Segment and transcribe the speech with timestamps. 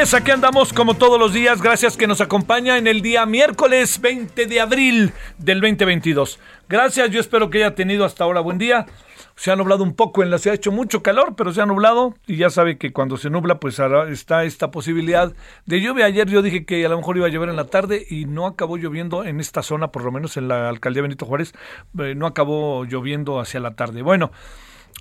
[0.00, 3.26] Buenas tardes, aquí andamos como todos los días, gracias que nos acompaña en el día
[3.26, 6.38] miércoles 20 de abril del 2022.
[6.70, 8.86] Gracias, yo espero que haya tenido hasta ahora buen día.
[9.36, 11.66] Se ha nublado un poco en la ciudad, ha hecho mucho calor, pero se ha
[11.66, 13.78] nublado y ya sabe que cuando se nubla pues
[14.08, 15.34] está esta posibilidad
[15.66, 16.06] de lluvia.
[16.06, 18.46] Ayer yo dije que a lo mejor iba a llover en la tarde y no
[18.46, 21.52] acabó lloviendo en esta zona, por lo menos en la alcaldía Benito Juárez,
[21.98, 24.00] eh, no acabó lloviendo hacia la tarde.
[24.00, 24.32] Bueno,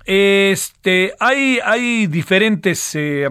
[0.03, 2.95] este, hay, hay diferentes...
[2.95, 3.29] eh,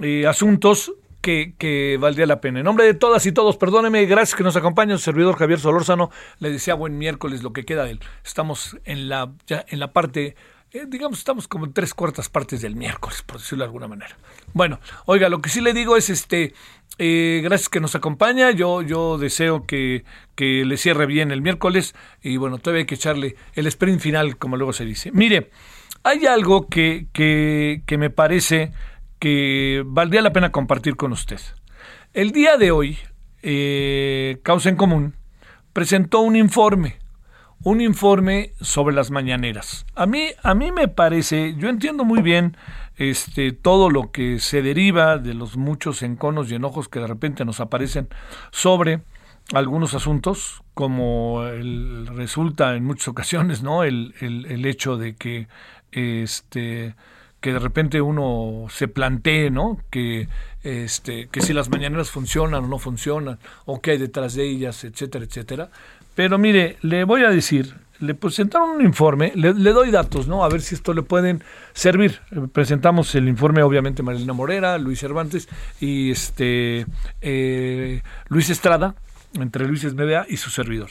[0.00, 2.58] eh, asuntos que, que valdría la pena.
[2.60, 6.10] En nombre de todas y todos, perdóneme, gracias que nos acompaña, el servidor Javier Solórzano,
[6.38, 8.00] le decía buen miércoles lo que queda de él.
[8.24, 10.36] Estamos en la, ya en la parte,
[10.70, 14.18] eh, digamos, estamos como en tres cuartas partes del miércoles, por decirlo de alguna manera.
[14.52, 16.52] Bueno, oiga, lo que sí le digo es este,
[16.98, 21.94] eh, gracias que nos acompaña, yo, yo deseo que, que le cierre bien el miércoles
[22.22, 25.10] y bueno, todavía hay que echarle el sprint final, como luego se dice.
[25.10, 25.50] Mire,
[26.02, 28.72] hay algo que, que, que me parece
[29.18, 31.40] que valdría la pena compartir con usted.
[32.12, 32.98] El día de hoy,
[33.42, 35.14] eh, Causa en Común
[35.72, 36.98] presentó un informe,
[37.62, 39.84] un informe sobre las mañaneras.
[39.94, 42.56] A mí, a mí me parece, yo entiendo muy bien
[42.96, 47.44] este, todo lo que se deriva de los muchos enconos y enojos que de repente
[47.44, 48.08] nos aparecen
[48.52, 49.02] sobre
[49.52, 53.82] algunos asuntos, como el, resulta en muchas ocasiones, ¿no?
[53.84, 55.48] El, el, el hecho de que
[55.92, 56.94] este
[57.44, 59.78] que de repente uno se plantee, ¿no?
[59.90, 60.28] Que,
[60.62, 64.82] este, que si las mañaneras funcionan o no funcionan, o qué hay detrás de ellas,
[64.82, 65.68] etcétera, etcétera.
[66.14, 70.42] Pero mire, le voy a decir, le presentaron un informe, le, doy datos, ¿no?
[70.42, 71.44] A ver si esto le pueden
[71.74, 72.18] servir.
[72.54, 75.46] Presentamos el informe, obviamente, Marilena Morera, Luis Cervantes
[75.80, 76.86] y este
[77.20, 78.94] eh, Luis Estrada,
[79.34, 80.88] entre Luis Esmedea y su servidor.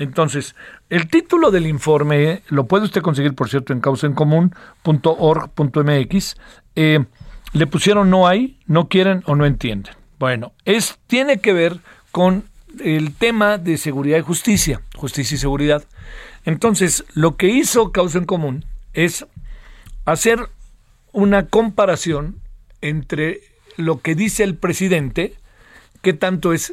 [0.00, 0.56] Entonces,
[0.88, 6.36] el título del informe lo puede usted conseguir, por cierto, en causaencomún.org.mx.
[6.74, 7.04] Eh,
[7.52, 9.92] le pusieron no hay, no quieren o no entienden.
[10.18, 11.80] Bueno, es, tiene que ver
[12.12, 12.44] con
[12.82, 15.84] el tema de seguridad y justicia, justicia y seguridad.
[16.46, 19.26] Entonces, lo que hizo Causa en Común es
[20.06, 20.48] hacer
[21.12, 22.36] una comparación
[22.80, 23.40] entre
[23.76, 25.34] lo que dice el presidente,
[26.00, 26.72] qué tanto es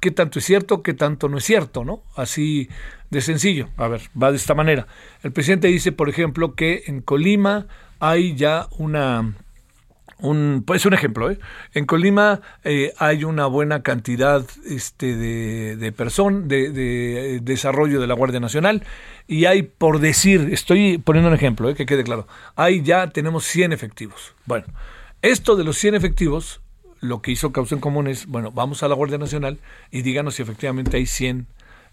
[0.00, 2.02] qué tanto es cierto, qué tanto no es cierto, ¿no?
[2.16, 2.68] Así
[3.10, 3.68] de sencillo.
[3.76, 4.86] A ver, va de esta manera.
[5.22, 7.66] El presidente dice, por ejemplo, que en Colima
[7.98, 9.34] hay ya una
[10.22, 11.38] un, pues un ejemplo, ¿eh?
[11.74, 18.14] en Colima eh, hay una buena cantidad este, de, personas, de, de, desarrollo de la
[18.14, 18.84] Guardia Nacional,
[19.26, 21.74] y hay, por decir, estoy poniendo un ejemplo, ¿eh?
[21.74, 24.34] que quede claro, hay ya tenemos 100 efectivos.
[24.46, 24.66] Bueno,
[25.22, 26.60] esto de los 100 efectivos
[27.02, 29.58] lo que hizo Causa en Común es, bueno, vamos a la Guardia Nacional
[29.90, 31.46] y díganos si efectivamente hay 100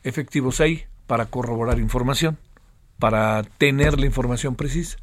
[0.04, 2.38] efectivos ahí para corroborar información,
[3.00, 4.98] para tener la información precisa.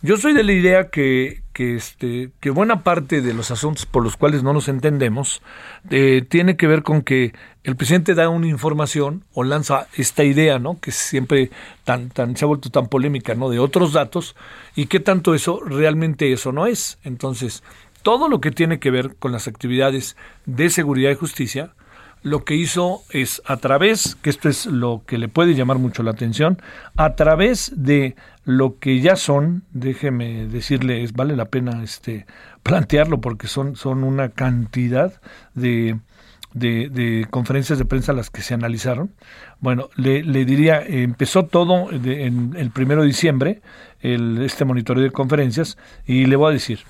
[0.00, 4.02] Yo soy de la idea que, que, este, que buena parte de los asuntos por
[4.02, 5.42] los cuales no nos entendemos
[5.90, 10.58] eh, tiene que ver con que el presidente da una información o lanza esta idea,
[10.58, 10.80] ¿no?
[10.80, 11.50] Que siempre
[11.84, 13.48] tan, tan, se ha vuelto tan polémica, ¿no?
[13.48, 14.34] De otros datos
[14.74, 16.98] y qué tanto eso realmente eso no es.
[17.04, 17.62] Entonces,
[18.02, 20.16] todo lo que tiene que ver con las actividades
[20.46, 21.74] de seguridad y justicia,
[22.22, 26.02] lo que hizo es a través, que esto es lo que le puede llamar mucho
[26.02, 26.62] la atención,
[26.96, 28.14] a través de
[28.44, 32.26] lo que ya son, déjeme decirle, vale la pena este
[32.62, 35.20] plantearlo porque son, son una cantidad
[35.54, 35.98] de,
[36.54, 39.12] de, conferencias de prensa las que se analizaron.
[39.60, 43.62] Bueno, le, diría, empezó todo en el primero de diciembre,
[44.00, 45.76] el, este monitoreo de conferencias,
[46.06, 46.80] y le voy a decir,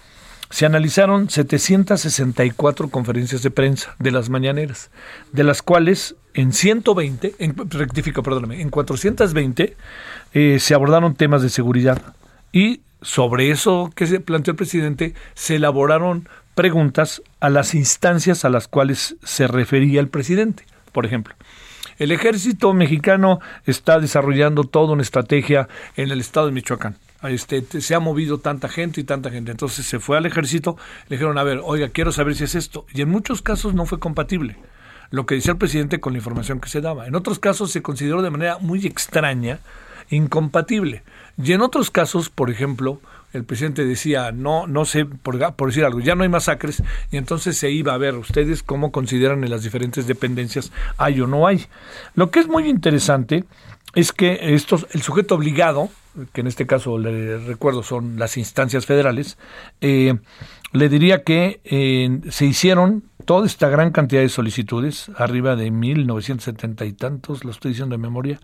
[0.53, 4.91] se analizaron 764 conferencias de prensa de las mañaneras,
[5.33, 9.77] de las cuales en 120, en, rectifico, perdóname, en 420
[10.35, 12.15] eh, se abordaron temas de seguridad
[12.53, 18.51] y sobre eso que se planteó el presidente se elaboraron preguntas a las instancias a
[18.51, 20.67] las cuales se refería el presidente.
[20.93, 21.35] Por ejemplo,
[21.99, 27.95] el ejército mexicano está desarrollando toda una estrategia en el estado de Michoacán este, se
[27.95, 29.51] ha movido tanta gente y tanta gente.
[29.51, 30.77] Entonces se fue al ejército,
[31.09, 32.87] le dijeron, a ver, oiga, quiero saber si es esto.
[32.93, 34.57] Y en muchos casos no fue compatible
[35.13, 37.07] lo que decía el presidente con la información que se daba.
[37.07, 39.61] En otros casos se consideró de manera muy extraña,
[40.11, 41.03] incompatible.
[41.43, 42.99] Y en otros casos, por ejemplo,
[43.33, 47.19] el presidente decía, no, no sé, por, por, decir algo, ya no hay masacres, y
[47.19, 51.47] entonces se iba a ver ustedes cómo consideran en las diferentes dependencias hay o no
[51.47, 51.67] hay.
[52.15, 53.45] Lo que es muy interesante
[53.95, 55.91] es que estos, el sujeto obligado,
[56.33, 59.39] que en este caso le recuerdo son las instancias federales,
[59.81, 60.19] eh,
[60.73, 66.85] le diría que eh, se hicieron toda esta gran cantidad de solicitudes, arriba de 1970
[66.85, 68.41] y tantos, lo estoy diciendo de memoria,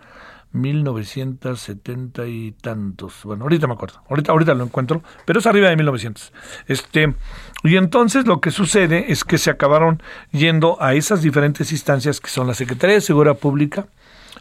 [0.52, 3.22] 1970 y tantos.
[3.24, 6.32] Bueno, ahorita me acuerdo, ahorita, ahorita lo encuentro, pero es arriba de 1900.
[6.66, 7.14] Este,
[7.64, 12.30] y entonces lo que sucede es que se acabaron yendo a esas diferentes instancias que
[12.30, 13.88] son la Secretaría de Seguridad Pública,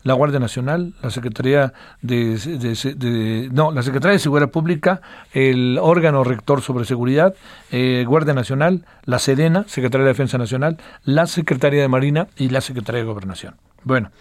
[0.04, 5.02] la Guardia Nacional, la Secretaría de, no, la Secretaría de Seguridad Pública,
[5.34, 7.36] el órgano rector sobre seguridad,
[7.72, 12.62] eh, Guardia Nacional, la Sedena, Secretaría de Defensa Nacional, la Secretaría de Marina y la
[12.62, 13.56] Secretaría de Gobernación.
[13.84, 14.12] Bueno,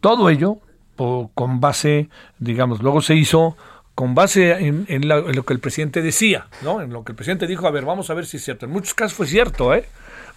[0.00, 0.58] todo ello
[1.34, 3.56] con base, digamos, luego se hizo
[3.94, 6.80] con base en, en, lo que el presidente decía, ¿no?
[6.80, 8.66] En lo que el presidente dijo, a ver, vamos a ver si es cierto.
[8.66, 9.84] En muchos casos fue cierto, ¿eh?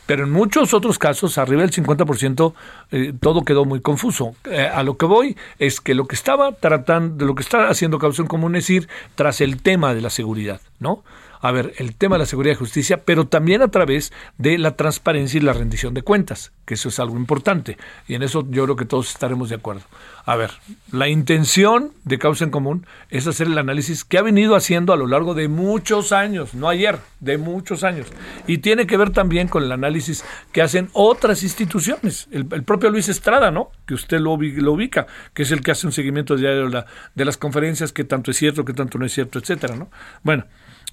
[0.06, 2.54] Pero en muchos otros casos, arriba del 50%,
[2.92, 4.36] eh, todo quedó muy confuso.
[4.46, 8.00] Eh, a lo que voy es que lo que estaba tratando, lo que está haciendo
[8.00, 11.04] Causa en Común es ir tras el tema de la seguridad, ¿no?
[11.44, 14.78] A ver, el tema de la seguridad y justicia, pero también a través de la
[14.78, 17.78] transparencia y la rendición de cuentas, que eso es algo importante.
[18.08, 19.82] Y en eso yo creo que todos estaremos de acuerdo.
[20.24, 20.52] A ver,
[20.90, 24.96] la intención de Causa en Común es hacer el análisis que ha venido haciendo a
[24.96, 28.08] lo largo de muchos años, no ayer, de muchos años.
[28.48, 30.24] Y tiene que ver también con el análisis
[30.54, 32.30] que hacen otras instituciones.
[32.32, 33.70] El, propio Luis Estrada, ¿no?
[33.86, 36.86] Que usted lo, ubica, que es el que hace un seguimiento diario de,
[37.16, 39.90] de las conferencias, que tanto es cierto, que tanto no es cierto, etcétera, ¿no?
[40.24, 40.46] Bueno,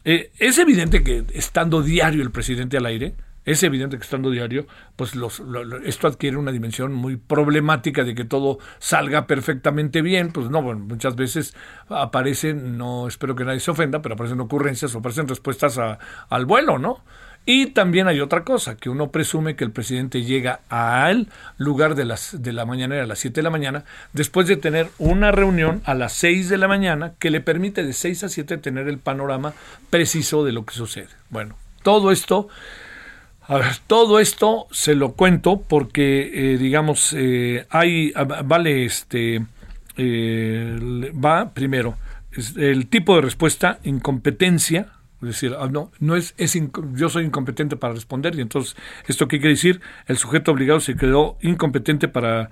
[0.05, 3.14] eh, es evidente que estando diario el presidente al aire,
[3.44, 4.67] es evidente que estando diario,
[4.97, 5.43] pues los,
[5.85, 10.31] esto adquiere una dimensión muy problemática de que todo salga perfectamente bien.
[10.31, 11.56] Pues no, bueno, muchas veces
[11.88, 16.79] aparecen, no espero que nadie se ofenda, pero aparecen ocurrencias o aparecen respuestas al vuelo,
[16.79, 17.03] ¿no?
[17.52, 21.26] Y también hay otra cosa, que uno presume que el presidente llega al
[21.58, 24.88] lugar de, las, de la mañana a las 7 de la mañana, después de tener
[24.99, 28.58] una reunión a las 6 de la mañana que le permite de 6 a 7
[28.58, 29.52] tener el panorama
[29.91, 31.08] preciso de lo que sucede.
[31.29, 32.47] Bueno, todo esto,
[33.49, 38.12] a ver, todo esto se lo cuento porque, eh, digamos, eh, hay,
[38.44, 39.44] vale, este,
[39.96, 41.96] eh, va primero,
[42.56, 46.58] el tipo de respuesta, incompetencia, es decir, ah, no, no es, es
[46.94, 48.74] yo soy incompetente para responder y entonces,
[49.06, 49.81] ¿esto qué quiere decir?
[50.06, 52.50] El sujeto obligado se quedó incompetente para,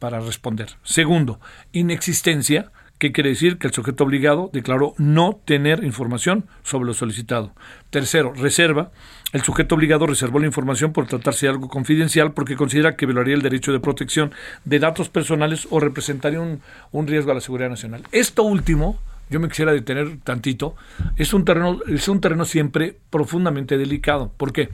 [0.00, 0.70] para responder.
[0.82, 1.38] Segundo,
[1.72, 3.58] inexistencia, ¿qué quiere decir?
[3.58, 7.52] Que el sujeto obligado declaró no tener información sobre lo solicitado.
[7.90, 8.90] Tercero, reserva.
[9.32, 13.34] El sujeto obligado reservó la información por tratarse de algo confidencial porque considera que violaría
[13.34, 14.32] el derecho de protección
[14.64, 18.02] de datos personales o representaría un, un riesgo a la seguridad nacional.
[18.10, 18.98] Esto último
[19.30, 20.76] yo me quisiera detener tantito,
[21.16, 24.32] es un terreno, es un terreno siempre profundamente delicado.
[24.36, 24.70] ¿Por qué?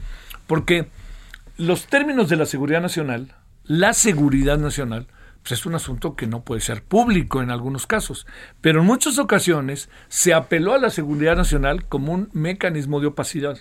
[0.47, 0.87] Porque
[1.57, 5.07] los términos de la seguridad nacional, la seguridad nacional,
[5.41, 8.27] pues es un asunto que no puede ser público en algunos casos,
[8.61, 13.57] pero en muchas ocasiones se apeló a la seguridad nacional como un mecanismo de opacidad.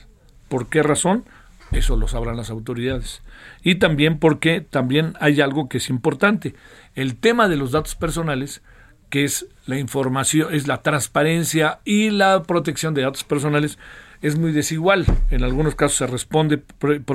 [0.49, 1.25] ¿Por qué razón?
[1.73, 3.23] Eso lo sabrán las autoridades.
[3.63, 6.55] Y también porque también hay algo que es importante.
[6.95, 8.63] El tema de los datos personales
[9.11, 13.79] que es la información, es la transparencia y la protección de datos personales,
[14.23, 15.07] es muy desigual.
[15.31, 16.63] En algunos casos se responde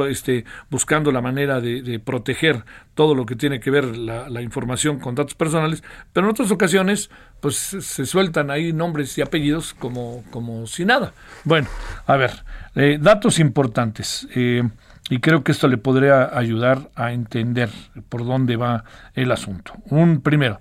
[0.10, 2.64] este, buscando la manera de, proteger
[2.96, 5.84] todo lo que tiene que ver la, información con datos personales,
[6.14, 7.10] pero en otras ocasiones
[7.42, 11.14] pues se sueltan ahí nombres y apellidos como, como si nada.
[11.44, 11.68] Bueno,
[12.08, 12.44] a ver,
[12.76, 14.28] eh, datos importantes.
[14.36, 14.64] Eh,
[15.08, 17.70] y creo que esto le podría ayudar a entender
[18.10, 19.74] por dónde va el asunto.
[19.92, 20.60] Un primero,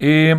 [0.00, 0.34] eh,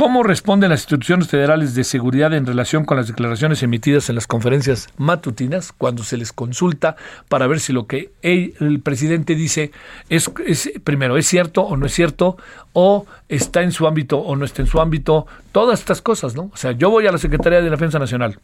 [0.00, 4.26] ¿Cómo responden las instituciones federales de seguridad en relación con las declaraciones emitidas en las
[4.26, 6.96] conferencias matutinas cuando se les consulta
[7.28, 9.72] para ver si lo que el presidente dice
[10.08, 10.30] es,
[10.84, 12.38] primero, es cierto o no es cierto,
[12.72, 15.26] o está en su ámbito o no está en su ámbito?
[15.52, 16.44] Todas estas cosas, ¿no?
[16.44, 18.38] O sea, yo voy a la Secretaría de Defensa Nacional.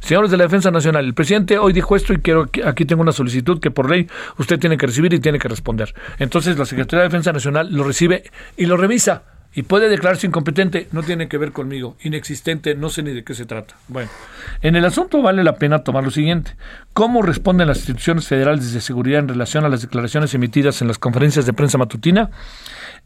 [0.00, 3.12] Señores de la Defensa Nacional, el presidente hoy dijo esto y quiero aquí tengo una
[3.12, 5.94] solicitud que por ley usted tiene que recibir y tiene que responder.
[6.18, 8.24] Entonces la Secretaría de Defensa Nacional lo recibe
[8.56, 13.02] y lo revisa y puede declararse incompetente, no tiene que ver conmigo, inexistente, no sé
[13.02, 13.76] ni de qué se trata.
[13.88, 14.10] Bueno,
[14.62, 16.56] en el asunto vale la pena tomar lo siguiente.
[16.92, 20.98] ¿Cómo responden las instituciones federales de seguridad en relación a las declaraciones emitidas en las
[20.98, 22.30] conferencias de prensa matutina?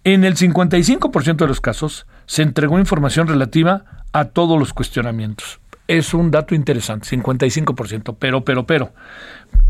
[0.04, 6.14] En el 55% de los casos se entregó información relativa a todos los cuestionamientos es
[6.14, 8.92] un dato interesante, 55%, pero, pero, pero.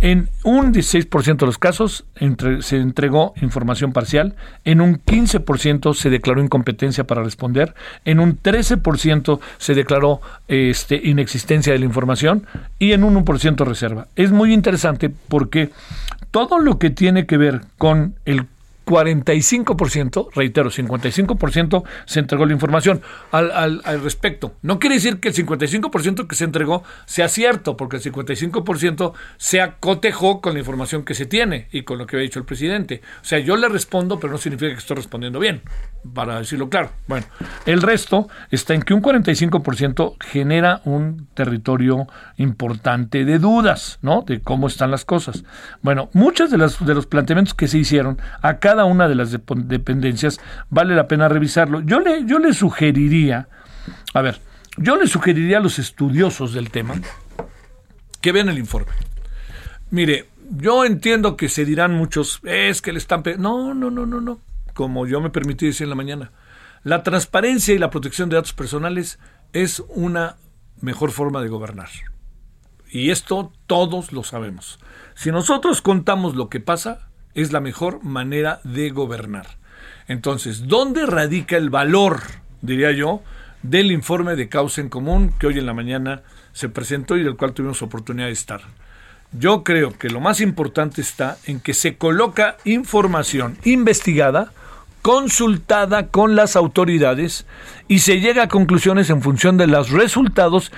[0.00, 2.04] En un 16% de los casos
[2.60, 7.74] se entregó información parcial, en un 15% se declaró incompetencia para responder,
[8.04, 12.46] en un 13% se declaró este, inexistencia de la información
[12.78, 14.08] y en un 1% reserva.
[14.16, 15.70] Es muy interesante porque
[16.30, 18.46] todo lo que tiene que ver con el
[18.86, 23.02] 45%, reitero, 55% se entregó la información
[23.32, 24.54] al, al, al, respecto.
[24.62, 29.60] No quiere decir que el 55% que se entregó sea cierto, porque el 55% se
[29.60, 33.02] acotejó con la información que se tiene y con lo que había dicho el presidente.
[33.20, 35.62] O sea, yo le respondo, pero no significa que estoy respondiendo bien,
[36.14, 36.90] para decirlo claro.
[37.08, 37.26] Bueno,
[37.66, 44.22] el resto está en que un 45% genera un territorio importante de dudas, ¿no?
[44.22, 45.42] De cómo están las cosas.
[45.82, 48.20] Bueno, muchos de, las, de los planteamientos que se hicieron
[48.80, 50.40] acá una de las dependencias,
[50.70, 51.80] vale la pena revisarlo.
[51.80, 53.48] Yo le, yo le sugeriría,
[54.14, 54.40] a ver,
[54.76, 56.94] yo le sugeriría a los estudiosos del tema
[58.20, 58.92] que vean el informe.
[59.90, 63.22] Mire, yo entiendo que se dirán muchos, es que le están...
[63.38, 64.40] No, no, no, no, no.
[64.74, 66.32] Como yo me permití decir en la mañana,
[66.82, 69.18] la transparencia y la protección de datos personales
[69.52, 70.36] es una
[70.80, 71.88] mejor forma de gobernar.
[72.90, 74.78] Y esto todos lo sabemos.
[75.14, 79.46] Si nosotros contamos lo que pasa, es la mejor manera de gobernar.
[80.08, 82.22] Entonces, ¿dónde radica el valor,
[82.62, 83.22] diría yo,
[83.62, 87.36] del informe de causa en común que hoy en la mañana se presentó y del
[87.36, 88.62] cual tuvimos oportunidad de estar?
[89.32, 94.52] Yo creo que lo más importante está en que se coloca información investigada,
[95.02, 97.46] consultada con las autoridades
[97.86, 100.72] y se llega a conclusiones en función de los resultados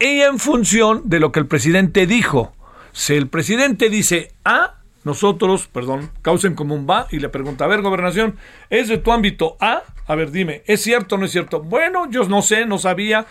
[0.00, 2.54] y en función de lo que el presidente dijo.
[2.92, 7.68] Si el presidente dice A, nosotros, perdón, causa en común va y le pregunta, a
[7.68, 8.36] ver, gobernación,
[8.70, 9.82] ¿es de tu ámbito A?
[10.06, 11.62] A ver, dime, ¿es cierto o no es cierto?
[11.62, 13.26] Bueno, yo no sé, no sabía,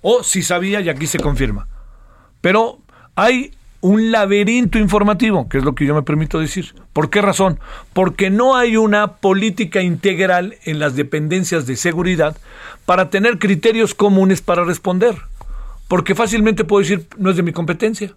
[0.00, 1.68] o si sabía y aquí se confirma.
[2.40, 2.78] Pero
[3.16, 6.74] hay un laberinto informativo, que es lo que yo me permito decir.
[6.94, 7.60] ¿Por qué razón?
[7.92, 12.34] Porque no hay una política integral en las dependencias de seguridad
[12.86, 15.16] para tener criterios comunes para responder.
[15.86, 18.14] Porque fácilmente puedo decir, no es de mi competencia.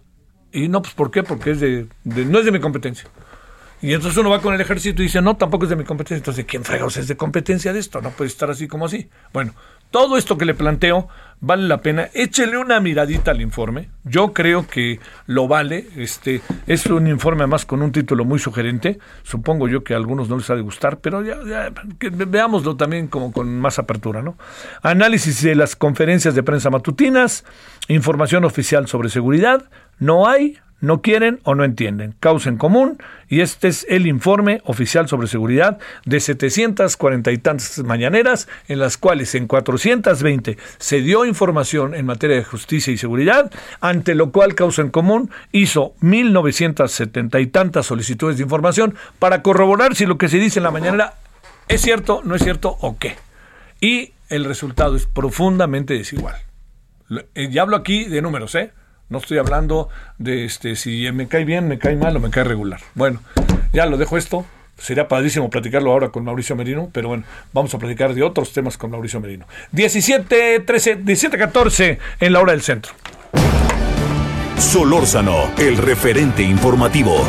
[0.52, 1.22] Y no, pues ¿por qué?
[1.22, 3.08] Porque es de, no es de mi competencia.
[3.80, 6.16] Y entonces uno va con el ejército y dice, no, tampoco es de mi competencia.
[6.16, 8.00] Entonces, ¿quién fregados es de competencia de esto?
[8.00, 9.08] No puede estar así como así.
[9.32, 9.54] Bueno,
[9.90, 11.08] todo esto que le planteo
[11.40, 12.08] vale la pena.
[12.14, 13.90] Échele una miradita al informe.
[14.04, 15.86] Yo creo que lo vale.
[15.96, 18.98] Este es un informe además con un título muy sugerente.
[19.22, 23.32] Supongo yo que a algunos no les ha de gustar, pero ya, veámoslo también como
[23.32, 24.36] con más apertura, ¿no?
[24.82, 27.44] Análisis de las conferencias de prensa matutinas,
[27.88, 29.64] información oficial sobre seguridad.
[29.98, 32.14] No hay, no quieren o no entienden.
[32.20, 37.78] Causa en común y este es el informe oficial sobre seguridad de 740 y tantas
[37.78, 43.50] mañaneras en las cuales en 420 se dio información en materia de justicia y seguridad,
[43.80, 49.94] ante lo cual Causa en común hizo 1970 y tantas solicitudes de información para corroborar
[49.94, 51.14] si lo que se dice en la mañanera
[51.68, 53.16] es cierto, no es cierto o qué.
[53.80, 56.36] Y el resultado es profundamente desigual.
[57.34, 58.72] Eh, ya hablo aquí de números, ¿eh?
[59.08, 59.88] No estoy hablando
[60.18, 62.80] de este si me cae bien, me cae mal o me cae regular.
[62.94, 63.20] Bueno,
[63.72, 64.44] ya lo dejo esto.
[64.76, 68.76] Sería padrísimo platicarlo ahora con Mauricio Merino, pero bueno, vamos a platicar de otros temas
[68.76, 69.46] con Mauricio Merino.
[69.72, 72.92] 17, 13, 17, 14 en la hora del centro.
[74.58, 77.24] Solórzano, el referente informativo.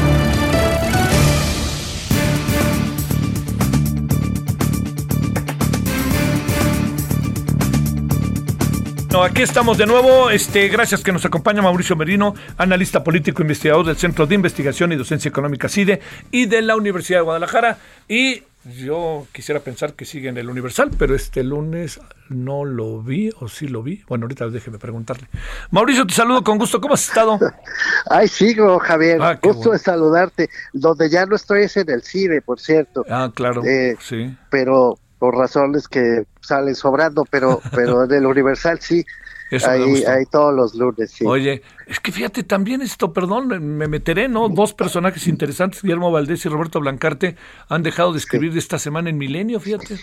[9.20, 10.30] Bueno, aquí estamos de nuevo.
[10.30, 14.96] Este, gracias que nos acompaña Mauricio Merino, analista político investigador del Centro de Investigación y
[14.96, 16.00] Docencia Económica CIDE
[16.32, 17.80] y de la Universidad de Guadalajara.
[18.08, 18.44] Y
[18.78, 22.00] yo quisiera pensar que sigue en el Universal, pero este lunes
[22.30, 24.06] no lo vi, o sí lo vi.
[24.08, 25.28] Bueno, ahorita déjeme preguntarle.
[25.70, 26.80] Mauricio, te saludo con gusto.
[26.80, 27.38] ¿Cómo has estado?
[28.10, 29.22] Ay, sigo, Javier.
[29.22, 30.50] Ah, gusto de saludarte.
[30.72, 33.04] Donde ya no estoy es en el CIDE, por cierto.
[33.10, 33.66] Ah, claro.
[33.66, 34.34] Eh, sí.
[34.50, 39.06] Pero por razones que salen sobrando, pero, pero en el Universal sí.
[39.68, 41.26] ahí, ahí todos los lunes, sí.
[41.28, 44.50] Oye, es que fíjate, también esto, perdón, me meteré, ¿no?
[44.50, 47.36] Dos personajes interesantes, Guillermo Valdés y Roberto Blancarte,
[47.68, 50.00] han dejado de escribir de esta semana en Milenio, fíjate.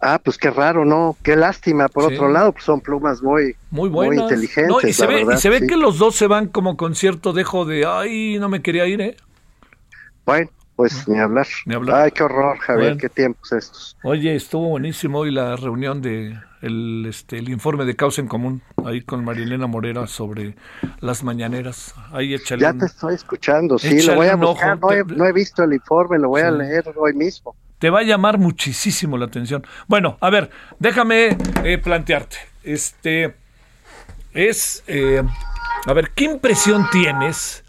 [0.00, 1.16] Ah, pues qué raro, ¿no?
[1.22, 1.88] Qué lástima.
[1.88, 4.24] Por otro lado, pues son plumas muy, muy, buenas.
[4.24, 4.84] muy inteligentes.
[4.84, 7.64] y se ve, y se ve que los dos se van como con cierto dejo
[7.64, 9.16] de, ay, no me quería ir, ¿eh?
[10.24, 10.50] Bueno,
[10.82, 11.46] pues ni hablar.
[11.64, 12.02] Ni hablar.
[12.02, 13.96] Ay, qué horror, Javier, qué tiempos estos.
[14.02, 18.62] Oye, estuvo buenísimo hoy la reunión de el, este, el informe de causa en común,
[18.84, 20.56] ahí con Marilena Morera sobre
[20.98, 21.94] las mañaneras.
[22.10, 24.80] Ahí échale Ya te estoy escuchando, sí, lo voy a buscar.
[24.80, 27.54] No, he, no, he, visto el informe, lo voy a leer hoy mismo.
[27.78, 29.64] Te va a llamar muchísimo la atención.
[29.86, 32.38] Bueno, a ver, déjame eh, plantearte.
[32.64, 33.36] Este
[34.34, 35.22] es, eh,
[35.86, 37.61] a ver, ¿qué impresión tienes?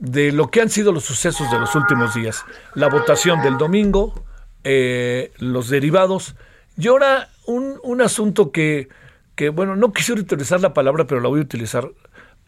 [0.00, 2.44] De lo que han sido los sucesos de los últimos días.
[2.74, 4.24] La votación del domingo,
[4.64, 6.34] eh, los derivados,
[6.76, 8.88] y ahora un, un asunto que,
[9.36, 11.90] que, bueno, no quisiera utilizar la palabra, pero la voy a utilizar,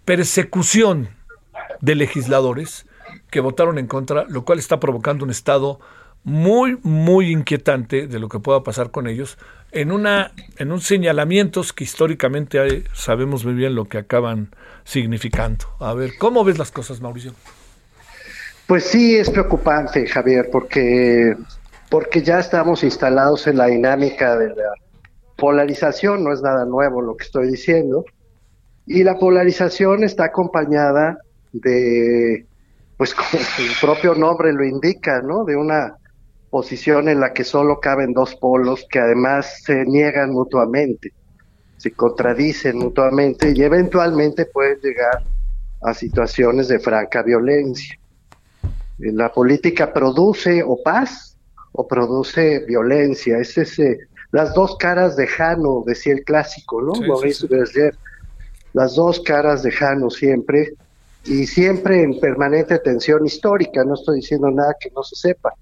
[0.05, 1.11] persecución
[1.81, 2.87] de legisladores
[3.31, 5.79] que votaron en contra, lo cual está provocando un estado
[6.25, 9.39] muy, muy inquietante de lo que pueda pasar con ellos,
[9.73, 15.65] en, una, en un señalamientos que históricamente sabemos muy bien lo que acaban significando.
[15.81, 17.33] A ver, ¿cómo ves las cosas, Mauricio?
[18.67, 21.35] Pues sí, es preocupante, Javier, porque,
[21.91, 24.73] porque ya estamos instalados en la dinámica de la
[25.37, 28.05] polarización, no es nada nuevo lo que estoy diciendo,
[28.87, 31.19] y la polarización está acompañada
[31.53, 32.47] de,
[32.97, 35.45] pues como su propio nombre lo indica, ¿no?
[35.45, 35.97] De una
[36.53, 41.11] posición en la que solo caben dos polos que además se niegan mutuamente,
[41.79, 45.25] se contradicen mutuamente y eventualmente pueden llegar
[45.83, 47.99] a situaciones de franca violencia.
[48.99, 51.39] La política produce o paz
[51.73, 53.39] o produce violencia.
[53.39, 56.93] Es ese, las dos caras de Jano, decía el clásico, ¿no?
[58.75, 60.75] Las dos caras de Jano siempre
[61.25, 63.83] y siempre en permanente tensión histórica.
[63.85, 65.55] No estoy diciendo nada que no se sepa.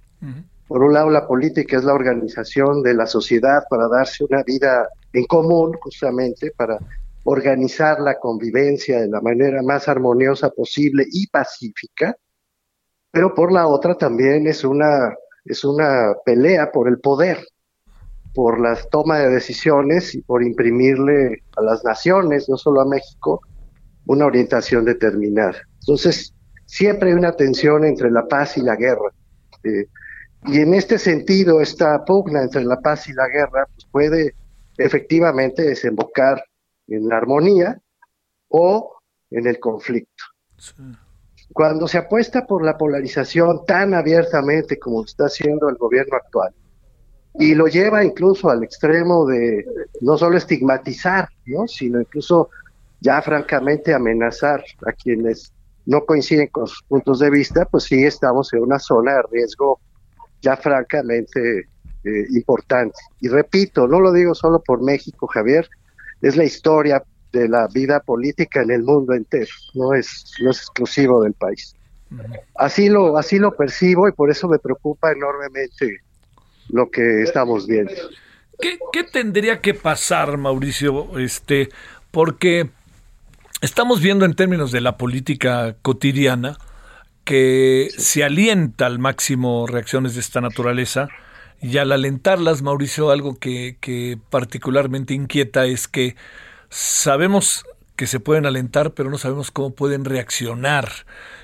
[0.71, 4.89] Por un lado, la política es la organización de la sociedad para darse una vida
[5.13, 6.79] en común, justamente, para
[7.25, 12.15] organizar la convivencia de la manera más armoniosa posible y pacífica,
[13.11, 15.13] pero por la otra también es una,
[15.45, 17.39] es una pelea por el poder,
[18.33, 23.41] por la toma de decisiones y por imprimirle a las naciones, no solo a México,
[24.07, 25.57] una orientación determinada.
[25.81, 26.33] Entonces,
[26.65, 29.11] siempre hay una tensión entre la paz y la guerra.
[29.65, 29.87] Eh,
[30.47, 34.35] y en este sentido, esta pugna entre la paz y la guerra pues, puede
[34.79, 36.43] efectivamente desembocar
[36.89, 37.81] en la armonía
[38.49, 38.99] o
[39.31, 40.25] en el conflicto.
[41.53, 46.55] Cuando se apuesta por la polarización tan abiertamente como está haciendo el gobierno actual,
[47.39, 49.65] y lo lleva incluso al extremo de
[50.01, 51.69] no solo estigmatizar, ¿no?
[51.69, 52.51] sino incluso
[53.01, 55.53] ya francamente amenazar a quienes
[55.87, 59.81] no coinciden con sus puntos de vista, pues sí estamos en una zona de riesgo
[60.43, 61.69] ya francamente
[62.05, 62.99] eh, importante.
[63.21, 65.69] Y repito, no lo digo solo por México, Javier,
[66.23, 70.59] es la historia de la vida política en el mundo entero, no es, no es
[70.59, 71.75] exclusivo del país.
[72.57, 75.99] Así lo, así lo percibo y por eso me preocupa enormemente
[76.69, 77.93] lo que estamos viendo.
[78.61, 81.19] ¿Qué, ¿Qué, tendría que pasar, Mauricio?
[81.19, 81.69] Este,
[82.11, 82.69] porque
[83.61, 86.59] estamos viendo en términos de la política cotidiana,
[87.31, 91.07] que se alienta al máximo reacciones de esta naturaleza
[91.63, 96.17] y al alentarlas, Mauricio, algo que, que particularmente inquieta es que
[96.71, 97.65] sabemos
[97.95, 100.91] que se pueden alentar, pero no sabemos cómo pueden reaccionar.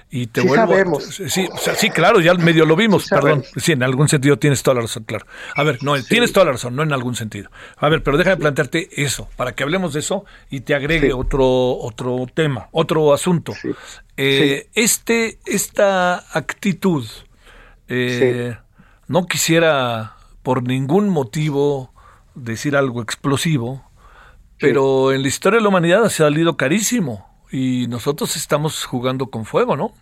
[0.08, 1.04] Y te sí vuelvo sabemos.
[1.04, 3.44] sí, sí, claro, ya medio lo vimos, perdón.
[3.56, 5.26] Sí, en algún sentido tienes toda la razón, claro.
[5.54, 7.50] A ver, no, tienes toda la razón, no en algún sentido.
[7.76, 11.46] A ver, pero déjame plantearte eso, para que hablemos de eso y te agregue otro
[11.46, 13.52] otro tema, otro asunto.
[14.16, 17.04] Eh, este esta actitud
[17.88, 18.56] eh,
[19.08, 21.92] no quisiera por ningún motivo
[22.36, 23.90] decir algo explosivo,
[24.60, 29.46] pero en la historia de la humanidad ha salido carísimo y nosotros estamos jugando con
[29.46, 29.92] fuego, ¿no?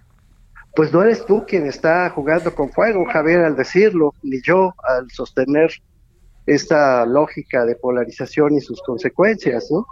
[0.74, 5.08] Pues no eres tú quien está jugando con fuego, Javier, al decirlo, ni yo al
[5.12, 5.70] sostener
[6.46, 9.86] esta lógica de polarización y sus consecuencias, ¿no?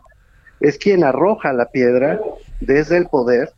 [0.59, 2.21] es quien arroja la piedra
[2.61, 3.53] desde el poder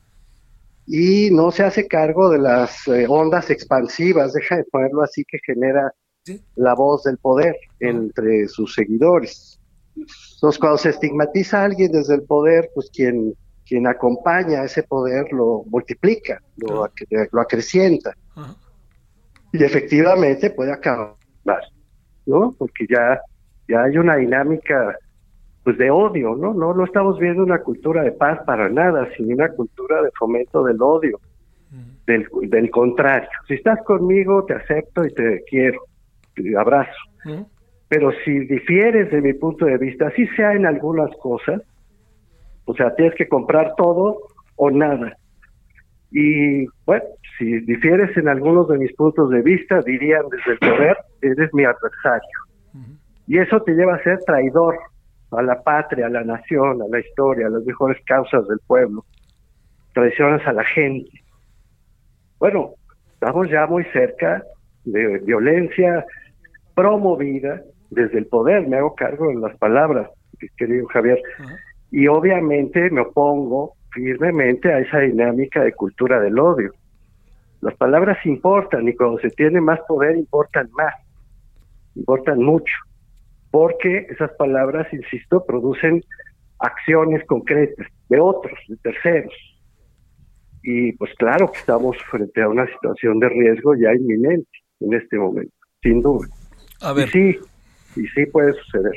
[0.87, 5.39] y no se hace cargo de las eh, ondas expansivas, deja de ponerlo así, que
[5.47, 5.95] genera
[6.57, 9.59] la voz del poder entre sus seguidores.
[9.97, 13.35] Entonces, cuando se estigmatiza a alguien desde el poder, pues quien,
[13.67, 16.89] quien acompaña ese poder lo multiplica, lo,
[17.33, 18.15] lo acrecienta.
[19.53, 21.15] Y efectivamente puede acabar,
[22.27, 22.55] ¿no?
[22.59, 23.21] Porque ya,
[23.69, 24.97] ya hay una dinámica
[25.63, 26.53] pues de odio, ¿no?
[26.53, 30.63] No, no estamos viendo una cultura de paz para nada, sino una cultura de fomento
[30.65, 31.19] del odio,
[32.07, 33.29] del, del contrario.
[33.49, 35.81] Si estás conmigo, te acepto y te quiero,
[36.35, 36.93] te abrazo.
[37.89, 41.63] Pero si difieres de mi punto de vista, así sea en algunas cosas,
[42.65, 44.21] o sea, tienes que comprar todo
[44.57, 45.17] o nada.
[46.11, 47.05] Y bueno,
[47.39, 51.65] si difieres en algunos de mis puntos de vista, dirían desde el poder, eres mi
[51.65, 52.29] adversario.
[53.27, 54.79] Y eso te lleva a ser traidor
[55.33, 59.05] a la patria, a la nación, a la historia, a las mejores causas del pueblo,
[59.93, 61.11] traicionas a la gente.
[62.39, 62.75] Bueno,
[63.15, 64.45] estamos ya muy cerca
[64.85, 66.05] de violencia
[66.75, 70.11] promovida desde el poder, me hago cargo de las palabras,
[70.57, 71.21] querido Javier,
[71.95, 76.73] y obviamente me opongo firmemente a esa dinámica de cultura del odio.
[77.61, 80.93] Las palabras importan y cuando se tiene más poder importan más,
[81.95, 82.75] importan mucho
[83.53, 86.03] porque esas palabras, insisto, producen
[86.59, 89.33] acciones concretas de otros, de terceros.
[90.65, 95.17] Y pues claro que estamos frente a una situación de riesgo ya inminente en este
[95.17, 96.27] momento, sin duda.
[96.81, 97.07] A ver.
[97.07, 97.39] Y sí,
[97.95, 98.95] y sí puede suceder.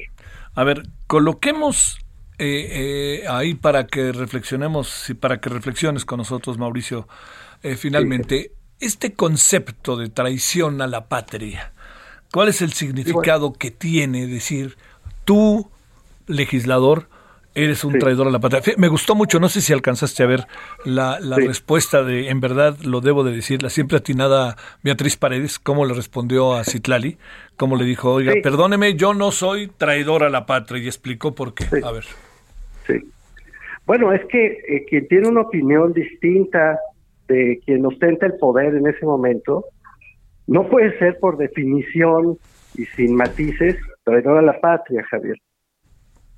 [0.55, 1.99] A ver, coloquemos
[2.39, 7.07] eh, eh, ahí para que reflexionemos y para que reflexiones con nosotros, Mauricio,
[7.63, 11.73] eh, finalmente, este concepto de traición a la patria.
[12.31, 14.77] ¿Cuál es el significado que tiene decir
[15.25, 15.71] tú,
[16.27, 17.09] legislador,
[17.55, 18.61] eres un traidor a la patria?
[18.77, 20.47] Me gustó mucho, no sé si alcanzaste a ver
[20.85, 25.85] la, respuesta de, en verdad lo debo de decir, la siempre atinada Beatriz Paredes, cómo
[25.85, 27.17] le respondió a Citlali,
[27.55, 31.55] cómo le dijo, oiga, perdóneme, yo no soy traidor a la patria, y explicó por
[31.55, 31.65] qué.
[31.83, 32.05] A ver.
[32.87, 32.99] Sí.
[33.85, 36.79] Bueno, es que eh, quien tiene una opinión distinta
[37.27, 39.65] de quien ostenta el poder en ese momento,
[40.47, 42.37] no puede ser por definición
[42.75, 45.37] y sin matices traidor a la patria, Javier.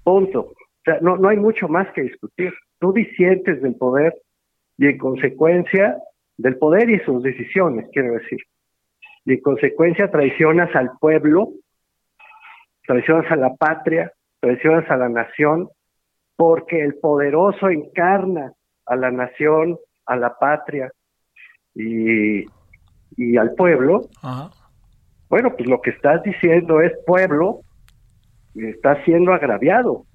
[0.04, 0.40] Punto.
[0.42, 2.54] O sea, no, no hay mucho más que discutir.
[2.80, 4.14] Tú disientes del poder
[4.78, 5.98] y en consecuencia
[6.38, 8.40] del poder y sus decisiones, quiero decir.
[9.26, 11.50] Y en consecuencia traicionas al pueblo,
[12.88, 15.68] traicionas a la patria, traicionas a la nación,
[16.40, 18.54] porque el poderoso encarna
[18.86, 20.90] a la nación, a la patria,
[21.76, 22.46] y
[23.20, 24.08] y al pueblo,
[25.30, 27.60] bueno, pues lo que estás diciendo es pueblo,
[28.56, 30.06] está siendo agraviado.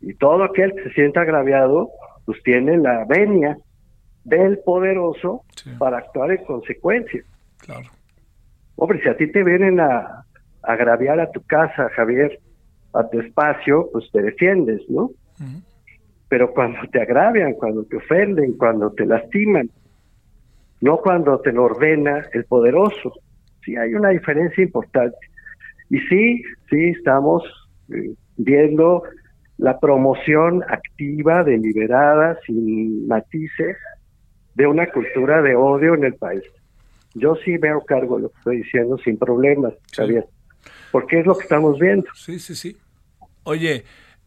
[0.00, 1.88] Y todo aquel que se sienta agraviado,
[2.26, 3.56] pues tiene la venia
[4.24, 5.44] del poderoso
[5.78, 7.22] para actuar en consecuencia.
[7.58, 7.88] Claro.
[8.74, 10.24] Hombre, si a ti te vienen a,
[10.62, 12.40] agraviar a tu casa, Javier,
[12.94, 15.10] a tu espacio, pues te defiendes, ¿no?
[16.28, 19.68] Pero cuando te agravian, cuando te ofenden, cuando te lastiman,
[20.80, 23.12] no cuando te lo ordena el poderoso.
[23.64, 25.16] Sí, hay una diferencia importante.
[25.90, 27.42] Y sí, sí, estamos
[27.92, 29.02] eh, viendo
[29.58, 33.76] la promoción activa, deliberada, sin matices,
[34.54, 36.42] de una cultura de odio en el país.
[37.14, 40.26] Yo sí veo cargo de lo que estoy diciendo sin problemas, Javier,
[40.90, 42.06] porque es lo que estamos viendo.
[42.14, 42.76] Sí, sí, sí.
[43.44, 43.84] Oye,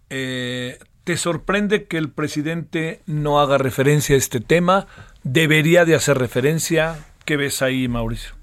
[0.10, 4.88] eh, ¿te sorprende que el presidente no haga referencia a este tema?
[5.32, 6.96] debería de hacer referencia.
[7.26, 8.36] ¿Qué ves ahí, Mauricio?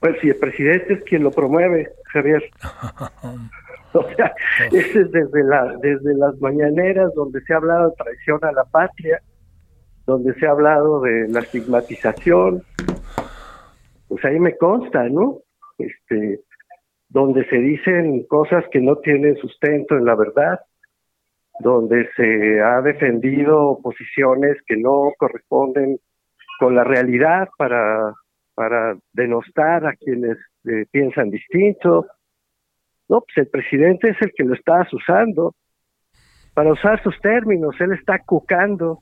[0.00, 2.42] Pues si el presidente es quien lo promueve, Javier.
[3.92, 4.32] o sea,
[4.70, 8.64] ese es desde, la, desde las mañaneras donde se ha hablado de traición a la
[8.64, 9.20] patria,
[10.06, 12.62] donde se ha hablado de la estigmatización.
[14.08, 15.40] Pues ahí me consta, ¿no?
[15.78, 16.40] Este,
[17.08, 20.60] donde se dicen cosas que no tienen sustento en la verdad,
[21.60, 25.98] donde se ha defendido posiciones que no corresponden
[26.58, 28.14] con la realidad para,
[28.54, 32.06] para denostar a quienes eh, piensan distinto.
[33.08, 35.54] No, pues el presidente es el que lo está usando
[36.58, 38.98] para usar sus términos, él está cucando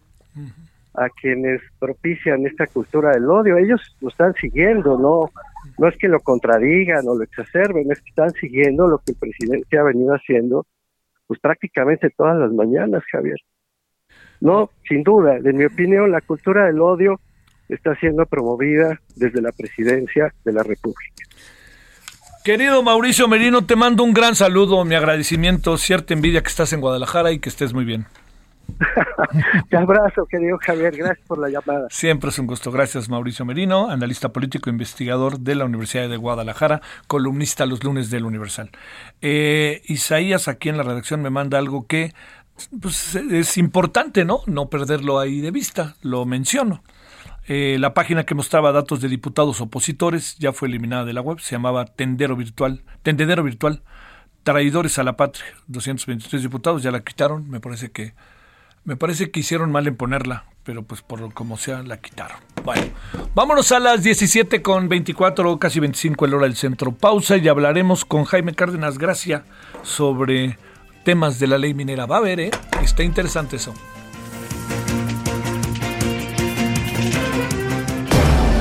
[0.96, 5.30] a quienes propician esta cultura del odio, ellos lo están siguiendo, no,
[5.78, 9.18] no es que lo contradigan o lo exacerben, es que están siguiendo lo que el
[9.18, 10.66] presidente ha venido haciendo
[11.26, 13.38] pues prácticamente todas las mañanas, Javier.
[14.40, 17.20] No, sin duda, en mi opinión, la cultura del odio
[17.68, 21.24] está siendo promovida desde la presidencia de la República.
[22.44, 26.80] Querido Mauricio Merino, te mando un gran saludo, mi agradecimiento, cierta envidia que estás en
[26.80, 28.06] Guadalajara y que estés muy bien.
[29.70, 30.96] Te abrazo, querido Javier.
[30.96, 31.88] Gracias por la llamada.
[31.90, 32.70] Siempre es un gusto.
[32.70, 38.24] Gracias, Mauricio Merino, analista político, investigador de la Universidad de Guadalajara, columnista los lunes del
[38.24, 38.70] Universal.
[39.22, 42.12] Eh, Isaías, aquí en la redacción, me manda algo que
[42.81, 44.40] pues, es importante, ¿no?
[44.46, 45.96] No perderlo ahí de vista.
[46.02, 46.83] Lo menciono.
[47.48, 51.38] Eh, la página que mostraba datos de diputados opositores ya fue eliminada de la web.
[51.40, 53.83] Se llamaba Tendero Virtual, Tendedero Virtual.
[54.42, 55.46] Traidores a la patria.
[55.68, 57.48] 223 diputados ya la quitaron.
[57.48, 58.14] Me parece que
[58.87, 62.38] me parece que hicieron mal en ponerla, pero pues por como sea la quitaron.
[62.64, 62.83] Bueno,
[63.35, 66.92] vámonos a las 17 con 24, casi 25 el hora del centro.
[66.92, 69.44] Pausa y hablaremos con Jaime Cárdenas Gracia
[69.83, 70.57] sobre
[71.05, 72.07] temas de la ley minera.
[72.07, 72.51] Va a ver, ¿eh?
[72.81, 73.75] Está interesante eso.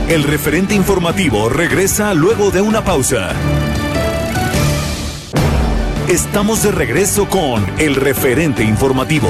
[0.09, 3.31] El referente informativo regresa luego de una pausa.
[6.07, 9.29] Estamos de regreso con el referente informativo.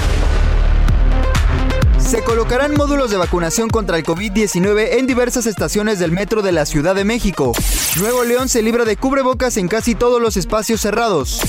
[2.11, 6.65] Se colocarán módulos de vacunación contra el COVID-19 en diversas estaciones del metro de la
[6.65, 7.53] Ciudad de México.
[8.01, 11.39] Nuevo León se libra de cubrebocas en casi todos los espacios cerrados.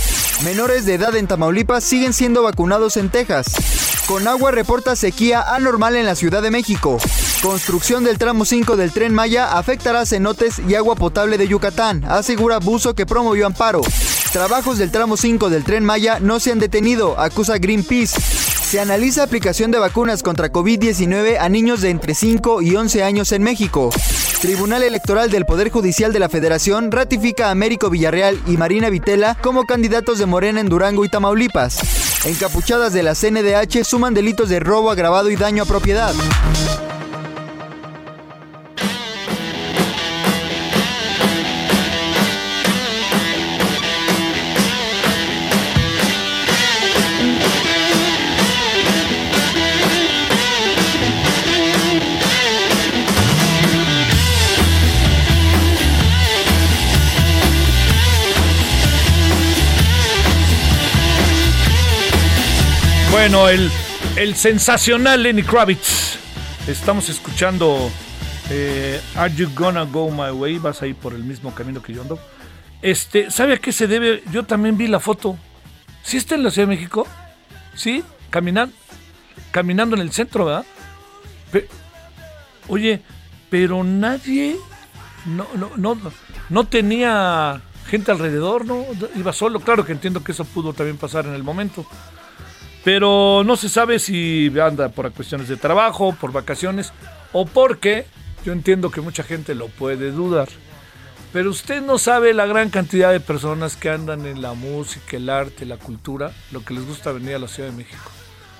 [0.45, 3.47] Menores de edad en Tamaulipas siguen siendo vacunados en Texas.
[4.07, 6.99] Conagua reporta sequía anormal en la Ciudad de México.
[7.43, 12.61] Construcción del tramo 5 del tren Maya afectará cenotes y agua potable de Yucatán, asegura
[12.61, 13.81] Buzo que promovió amparo.
[14.33, 18.52] Trabajos del tramo 5 del tren Maya no se han detenido, acusa Greenpeace.
[18.73, 23.31] Se analiza aplicación de vacunas contra COVID-19 a niños de entre 5 y 11 años
[23.33, 23.91] en México.
[24.41, 29.35] Tribunal Electoral del Poder Judicial de la Federación ratifica a Américo Villarreal y Marina Vitela
[29.43, 32.25] como candidatos de Morena en Durango y Tamaulipas.
[32.25, 36.15] Encapuchadas de la CNDH suman delitos de robo agravado y daño a propiedad.
[63.23, 63.71] Bueno, el,
[64.17, 66.19] el sensacional Lenny Kravitz.
[66.67, 67.89] Estamos escuchando
[68.51, 70.59] eh, Are You Gonna Go My Way?
[70.59, 72.19] Vas ahí por el mismo camino que yo ando.
[72.83, 74.25] Este, ¿sabe a qué se debe?
[74.33, 75.39] Yo también vi la foto.
[76.03, 77.07] ¿Sí está en la Ciudad de México?
[77.77, 78.03] ¿Sí?
[78.29, 78.75] Caminando,
[79.53, 80.67] caminando en el centro, ¿verdad?
[82.67, 83.03] oye,
[83.51, 84.57] pero nadie
[85.27, 86.13] no, no, no,
[86.49, 88.85] no tenía gente alrededor, ¿no?
[89.15, 89.61] Iba solo.
[89.61, 91.87] Claro que entiendo que eso pudo también pasar en el momento.
[92.85, 96.93] Pero no se sabe si anda por cuestiones de trabajo, por vacaciones
[97.33, 98.07] o porque
[98.45, 100.49] yo entiendo que mucha gente lo puede dudar.
[101.33, 105.31] Pero usted no sabe la gran cantidad de personas que andan en la música, el
[105.31, 108.11] arte, la cultura, lo que les gusta venir a la Ciudad de México.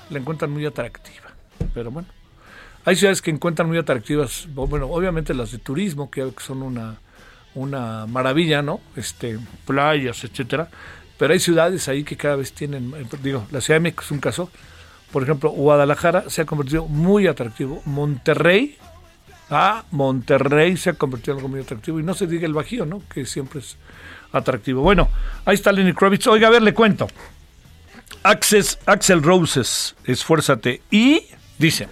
[0.09, 1.33] La encuentran muy atractiva.
[1.73, 2.07] Pero bueno,
[2.85, 6.97] hay ciudades que encuentran muy atractivas, bueno, obviamente las de turismo, que son una,
[7.53, 8.79] una maravilla, ¿no?
[8.95, 10.69] Este, playas, etcétera
[11.17, 14.11] pero hay ciudades ahí que cada vez tienen, eh, digo, la Ciudad de México es
[14.11, 14.49] un caso,
[15.11, 18.77] por ejemplo, Guadalajara se ha convertido muy atractivo, Monterrey,
[19.49, 22.85] ah, Monterrey se ha convertido en algo muy atractivo, y no se diga el Bajío,
[22.85, 23.01] ¿no?
[23.13, 23.77] Que siempre es
[24.31, 24.81] atractivo.
[24.81, 25.09] Bueno,
[25.45, 27.07] ahí está Lenny Kravitz, oiga, a ver, le cuento.
[28.23, 31.23] Access, Axel Roses, esfuérzate, y
[31.57, 31.87] dice...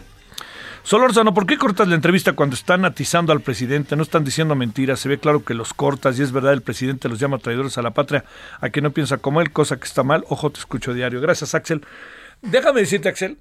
[0.84, 3.96] Solórzano, ¿por qué cortas la entrevista cuando están atizando al presidente?
[3.96, 7.08] No están diciendo mentiras, se ve claro que los cortas y es verdad, el presidente
[7.08, 8.26] los llama traidores a la patria,
[8.60, 10.26] a quien no piensa como él, cosa que está mal.
[10.28, 11.22] Ojo, te escucho diario.
[11.22, 11.86] Gracias, Axel.
[12.42, 13.38] Déjame decirte, Axel,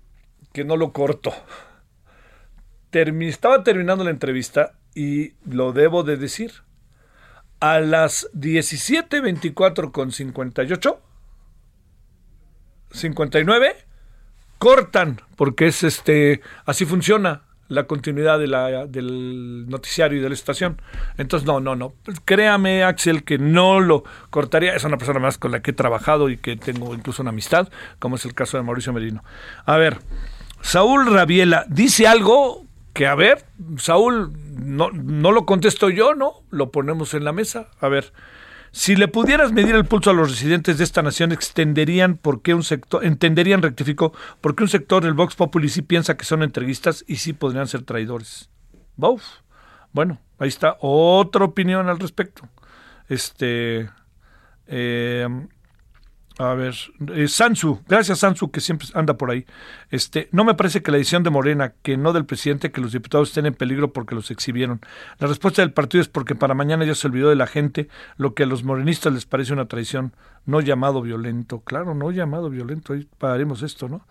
[0.52, 1.32] que no lo corto.
[2.92, 6.52] estaba terminando la entrevista y lo debo de decir.
[7.58, 11.00] A las 17.24 con 58,
[12.90, 13.89] 59,
[14.60, 20.34] cortan, porque es este, así funciona la continuidad de la, del noticiario y de la
[20.34, 20.82] estación.
[21.16, 21.94] Entonces, no, no, no.
[22.26, 24.74] Créame, Axel, que no lo cortaría.
[24.74, 27.68] Es una persona más con la que he trabajado y que tengo incluso una amistad,
[27.98, 29.24] como es el caso de Mauricio Merino.
[29.64, 29.98] A ver,
[30.60, 33.46] Saúl Rabiela dice algo que, a ver,
[33.78, 36.42] Saúl, no, no lo contesto yo, ¿no?
[36.50, 37.68] Lo ponemos en la mesa.
[37.80, 38.12] A ver.
[38.72, 42.54] Si le pudieras medir el pulso a los residentes de esta nación, extenderían por qué
[42.54, 46.42] un sector, entenderían, rectificó, por qué un sector del Vox Populi sí piensa que son
[46.42, 48.48] entreguistas y sí podrían ser traidores.
[48.96, 49.24] Buf.
[49.92, 52.48] Bueno, ahí está otra opinión al respecto.
[53.08, 53.90] Este,
[54.68, 55.26] eh,
[56.40, 56.74] a ver,
[57.14, 59.44] eh, Sansu, gracias Sansu que siempre anda por ahí.
[59.90, 62.92] Este, no me parece que la decisión de Morena, que no del presidente, que los
[62.92, 64.80] diputados estén en peligro porque los exhibieron.
[65.18, 68.32] La respuesta del partido es porque para mañana ya se olvidó de la gente lo
[68.32, 70.14] que a los morenistas les parece una traición,
[70.46, 71.60] no llamado violento.
[71.60, 74.06] Claro, no llamado violento, ahí pararemos esto, ¿no?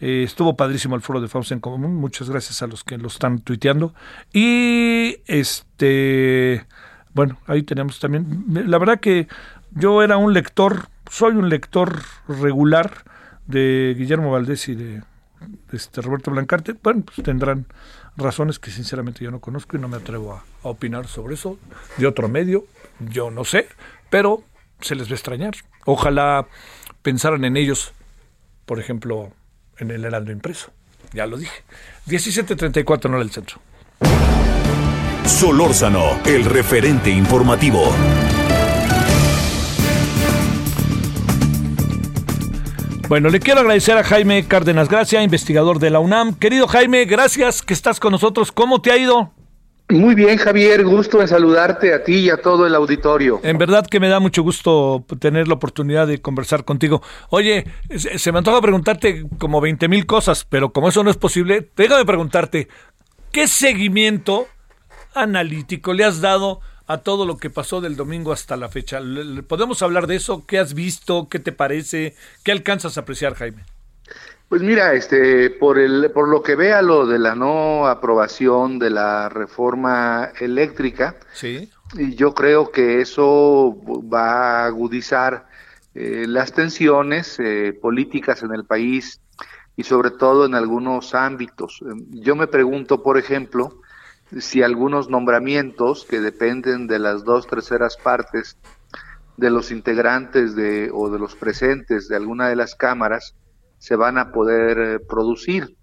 [0.00, 3.08] Eh, estuvo padrísimo el foro de Fausto en Común, muchas gracias a los que lo
[3.08, 3.92] están tuiteando.
[4.32, 6.64] Y este,
[7.12, 9.28] bueno, ahí tenemos también, la verdad que
[9.72, 13.04] yo era un lector soy un lector regular
[13.46, 15.02] de Guillermo Valdés y de,
[15.72, 16.74] este Roberto Blancarte.
[16.82, 17.66] Bueno, pues tendrán
[18.16, 21.58] razones que sinceramente yo no conozco y no me atrevo a, opinar sobre eso.
[21.96, 22.64] De otro medio,
[23.00, 23.68] yo no sé,
[24.10, 24.42] pero
[24.80, 25.54] se les va a extrañar.
[25.84, 26.46] Ojalá
[27.02, 27.92] pensaran en ellos,
[28.64, 29.32] por ejemplo,
[29.78, 30.72] en el Heraldo Impreso.
[31.12, 31.62] Ya lo dije.
[32.06, 33.58] 1734 no era el centro.
[35.24, 37.92] Solórzano, el referente informativo.
[43.14, 46.34] Bueno, le quiero agradecer a Jaime Cárdenas Gracia, investigador de la UNAM.
[46.34, 48.50] Querido Jaime, gracias que estás con nosotros.
[48.50, 49.30] ¿Cómo te ha ido?
[49.88, 53.38] Muy bien, Javier, gusto en saludarte a ti y a todo el auditorio.
[53.44, 57.02] En verdad que me da mucho gusto tener la oportunidad de conversar contigo.
[57.28, 57.64] Oye,
[57.96, 62.04] se me antoja preguntarte como 20 mil cosas, pero como eso no es posible, déjame
[62.04, 62.66] preguntarte,
[63.30, 64.48] ¿qué seguimiento
[65.14, 69.00] analítico le has dado a todo lo que pasó del domingo hasta la fecha.
[69.46, 70.44] ¿Podemos hablar de eso?
[70.46, 71.28] ¿Qué has visto?
[71.28, 72.14] ¿Qué te parece?
[72.42, 73.64] ¿Qué alcanzas a apreciar, Jaime?
[74.48, 78.90] Pues mira, este, por el, por lo que vea lo de la no aprobación de
[78.90, 81.70] la reforma eléctrica, sí.
[81.94, 83.76] y yo creo que eso
[84.12, 85.46] va a agudizar
[85.94, 89.20] eh, las tensiones eh, políticas en el país
[89.76, 91.80] y sobre todo en algunos ámbitos.
[92.10, 93.80] Yo me pregunto, por ejemplo,
[94.38, 98.56] si algunos nombramientos que dependen de las dos terceras partes
[99.36, 103.34] de los integrantes de o de los presentes de alguna de las cámaras
[103.78, 105.76] se van a poder eh, producir.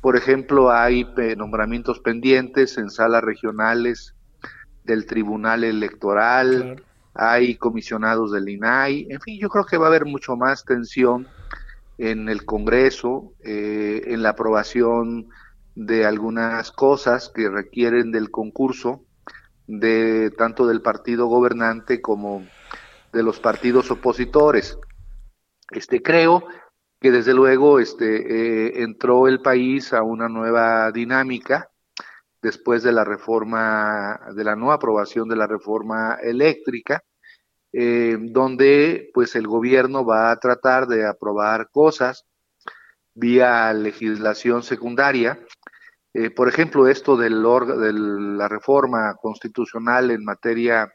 [0.00, 4.14] Por ejemplo, hay nombramientos pendientes en salas regionales
[4.84, 6.82] del Tribunal Electoral,
[7.12, 11.28] hay comisionados del INAI, en fin, yo creo que va a haber mucho más tensión
[11.98, 15.28] en el Congreso, eh, en la aprobación
[15.80, 19.06] de algunas cosas que requieren del concurso
[19.66, 22.44] de tanto del partido gobernante como
[23.14, 24.78] de los partidos opositores.
[25.70, 26.44] Este creo
[27.00, 31.70] que desde luego este eh, entró el país a una nueva dinámica
[32.42, 37.02] después de la reforma de la no aprobación de la reforma eléctrica
[37.72, 42.26] eh, donde pues el gobierno va a tratar de aprobar cosas
[43.14, 45.38] vía legislación secundaria
[46.12, 50.92] eh, por ejemplo, esto de la reforma constitucional en materia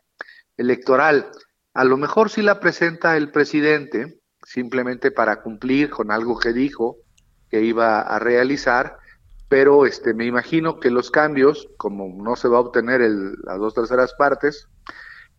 [0.57, 1.29] electoral,
[1.73, 6.97] a lo mejor sí la presenta el presidente simplemente para cumplir con algo que dijo
[7.49, 8.97] que iba a realizar,
[9.47, 13.57] pero este me imagino que los cambios, como no se va a obtener el, las
[13.57, 14.67] dos terceras partes,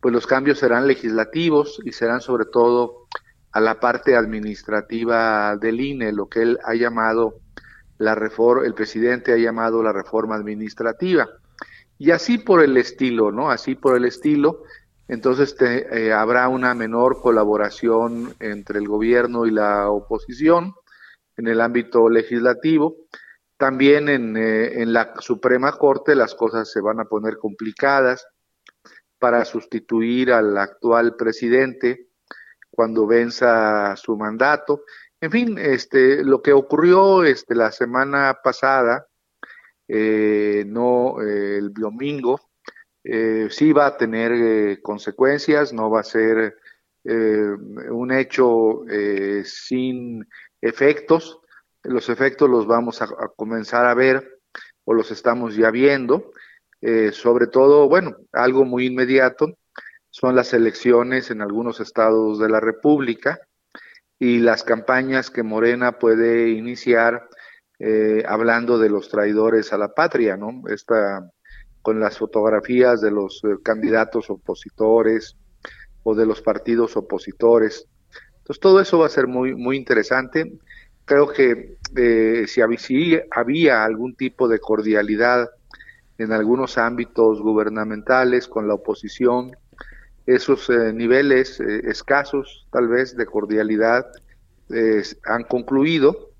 [0.01, 3.09] pues los cambios serán legislativos y serán sobre todo
[3.53, 7.41] a la parte administrativa del INE, lo que él ha llamado
[7.99, 11.29] la reforma, el presidente ha llamado la reforma administrativa.
[11.99, 13.51] Y así por el estilo, ¿no?
[13.51, 14.63] Así por el estilo,
[15.09, 20.75] entonces te, eh, habrá una menor colaboración entre el gobierno y la oposición
[21.37, 22.97] en el ámbito legislativo.
[23.57, 28.27] También en, eh, en la Suprema Corte las cosas se van a poner complicadas
[29.19, 32.09] para sustituir al actual presidente
[32.71, 34.83] cuando venza su mandato
[35.27, 39.09] en fin, este, lo que ocurrió este, la semana pasada,
[39.89, 42.41] eh, no eh, el domingo,
[43.03, 46.57] eh, sí va a tener consecuencias, no va a ser
[47.05, 48.83] un hecho
[49.45, 50.27] sin
[50.61, 51.41] efectos.
[51.85, 54.41] Los efectos los vamos a, comenzar a ver
[54.85, 56.33] o los estamos ya viendo.
[57.13, 59.57] sobre todo, bueno, algo muy inmediato
[60.11, 63.41] son las elecciones en algunos estados de la República
[64.19, 67.29] y las campañas que Morena puede iniciar
[67.79, 70.63] eh, hablando de los traidores a la patria, ¿no?
[70.69, 71.31] Esta,
[71.83, 75.37] con las fotografías de los eh, candidatos opositores
[76.03, 77.87] o de los partidos opositores.
[78.39, 80.53] Entonces todo eso va a ser muy, muy interesante.
[81.05, 82.61] Creo que eh, si,
[83.31, 85.49] había, algún tipo de cordialidad
[86.19, 89.53] en algunos ámbitos gubernamentales con la oposición,
[90.27, 94.07] esos niveles escasos tal vez de cordialidad
[95.25, 96.31] han concluido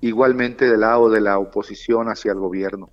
[0.00, 2.90] igualmente del lado de la oposición hacia el gobierno.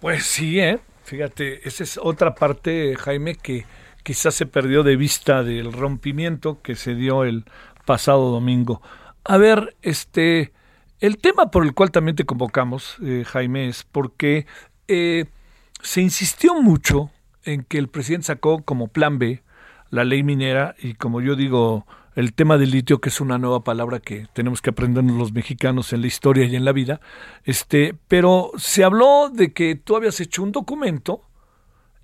[0.00, 0.78] Pues sí, ¿eh?
[1.04, 3.66] fíjate, esa es otra parte, Jaime, que
[4.02, 7.44] quizás se perdió de vista del rompimiento que se dio el
[7.84, 8.80] pasado domingo.
[9.24, 10.52] A ver, este,
[11.00, 14.46] el tema por el cual también te convocamos, eh, Jaime, es porque
[14.88, 15.26] eh,
[15.82, 17.10] se insistió mucho
[17.44, 19.42] en que el presidente sacó como plan B
[19.90, 23.62] la ley minera y como yo digo, el tema del litio, que es una nueva
[23.62, 27.00] palabra que tenemos que aprender los mexicanos en la historia y en la vida,
[27.44, 31.22] este, pero se habló de que tú habías hecho un documento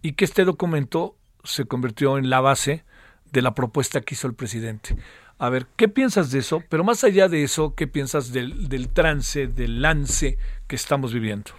[0.02, 2.84] y que este documento se convirtió en la base
[3.30, 4.96] de la propuesta que hizo el presidente.
[5.38, 6.62] A ver, ¿qué piensas de eso?
[6.68, 11.52] Pero más allá de eso, ¿qué piensas del, del trance, del lance que estamos viviendo?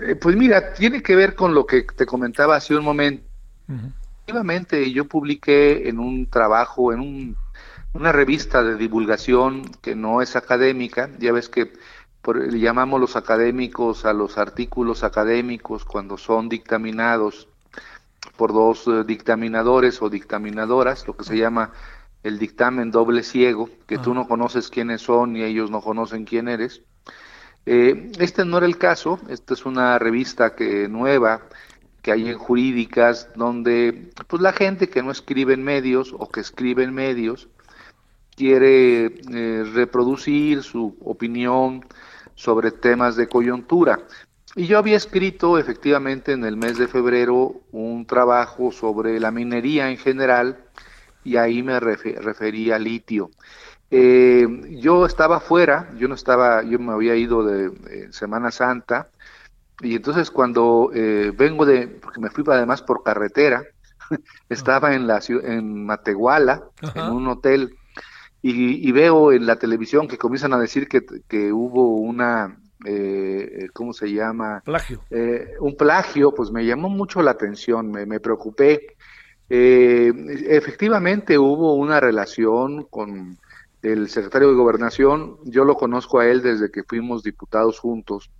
[0.00, 3.24] Eh, pues mira, tiene que ver con lo que te comentaba hace un momento.
[4.30, 7.36] Efectivamente, yo publiqué en un trabajo, en un
[7.92, 11.72] una revista de divulgación que no es académica, ya ves que
[12.32, 17.48] le llamamos los académicos a los artículos académicos cuando son dictaminados
[18.36, 21.72] por dos eh, dictaminadores o dictaminadoras, lo que se llama
[22.22, 24.14] el dictamen doble ciego, que tú ah.
[24.14, 26.82] no conoces quiénes son y ellos no conocen quién eres.
[27.66, 31.42] Eh, este no era el caso, esta es una revista que nueva
[32.02, 36.40] que hay en jurídicas donde pues la gente que no escribe en medios o que
[36.40, 37.48] escribe en medios
[38.36, 41.84] quiere eh, reproducir su opinión
[42.34, 44.00] sobre temas de coyuntura.
[44.56, 49.90] Y yo había escrito efectivamente en el mes de febrero un trabajo sobre la minería
[49.90, 50.58] en general
[51.22, 53.30] y ahí me refería a litio.
[53.90, 54.46] Eh,
[54.80, 59.10] yo estaba fuera, yo no estaba, yo me había ido de, Semana Santa
[59.82, 63.64] y entonces cuando eh, vengo de, porque me fui además por carretera,
[64.48, 66.64] estaba en la en Matehuala,
[66.94, 67.76] en un hotel
[68.42, 73.92] y, veo en la televisión que comienzan a decir que, que hubo una, eh, ¿cómo
[73.92, 74.62] se llama?
[74.64, 75.02] Plagio.
[75.10, 78.96] Eh, un plagio, pues me llamó mucho la atención, me, preocupé.
[79.50, 80.12] Eh,
[80.48, 83.36] efectivamente hubo una relación con
[83.82, 88.30] el secretario de Gobernación, yo lo conozco a él desde que fuimos diputados juntos,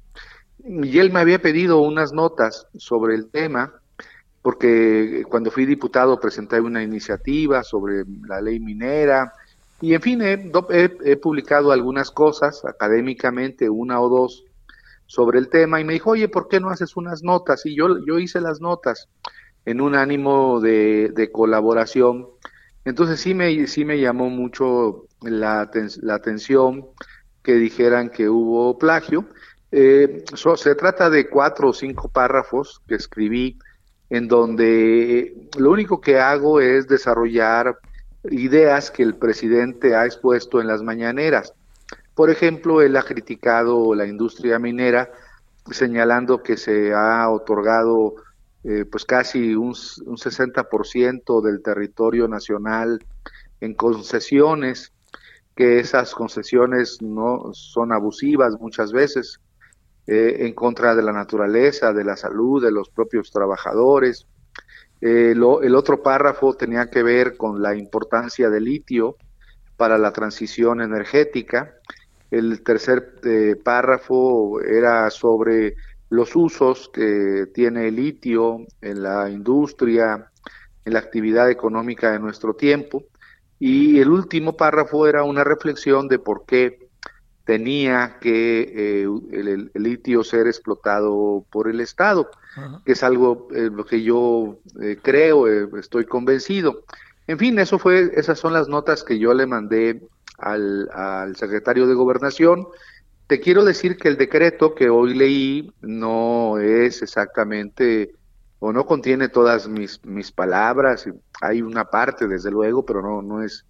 [0.65, 3.73] y él me había pedido unas notas sobre el tema,
[4.43, 9.33] porque cuando fui diputado presenté una iniciativa sobre la ley minera,
[9.81, 14.45] y en fin, he, publicado algunas cosas académicamente, una o dos,
[15.07, 17.67] sobre el tema y me dijo, oye, ¿por qué no haces unas notas?
[17.67, 19.09] Y yo, yo hice las notas
[19.65, 22.29] en un ánimo de, colaboración.
[22.85, 25.69] Entonces sí me, sí me llamó mucho la,
[26.03, 26.87] la atención
[27.43, 29.27] que dijeran que hubo plagio.
[29.73, 33.59] Eh, se trata de cuatro o cinco párrafos que escribí
[34.09, 37.79] en donde lo único que hago es desarrollar
[38.25, 41.55] ideas que el presidente ha expuesto en las mañaneras.
[42.15, 45.11] Por ejemplo, él ha criticado la industria minera,
[45.71, 48.17] señalando que se ha otorgado
[48.65, 53.05] eh, pues casi un, un 60% del territorio nacional
[53.61, 54.93] en concesiones,
[55.55, 59.39] que esas concesiones no son abusivas muchas veces,
[60.13, 64.27] eh, en contra de la naturaleza, de la salud, de los propios trabajadores,
[65.01, 69.15] eh, el otro párrafo tenía que ver con la importancia del litio
[69.77, 71.77] para la transición energética.
[72.29, 75.77] El tercer eh, párrafo era sobre
[76.09, 80.33] los usos que tiene el litio en la industria,
[80.85, 83.05] en la actividad económica de nuestro tiempo.
[83.61, 86.80] Y el último párrafo era una reflexión de por qué
[87.51, 92.31] tenía que eh, el, litio ser explotado por el Estado,
[92.85, 96.85] que es algo eh, lo que yo eh, creo, estoy convencido.
[97.27, 100.01] En fin, eso fue, esas son las notas que yo le mandé
[100.39, 102.69] al, al secretario de Gobernación.
[103.27, 108.13] Te quiero decir que el decreto que hoy leí no es exactamente
[108.61, 111.05] o no contiene todas mis, mis palabras,
[111.41, 113.65] hay una parte desde luego, pero no, no es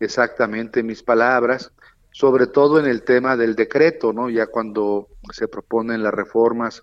[0.00, 1.70] exactamente mis palabras
[2.16, 4.30] sobre todo en el tema del decreto, ¿no?
[4.30, 6.82] Ya cuando se proponen las reformas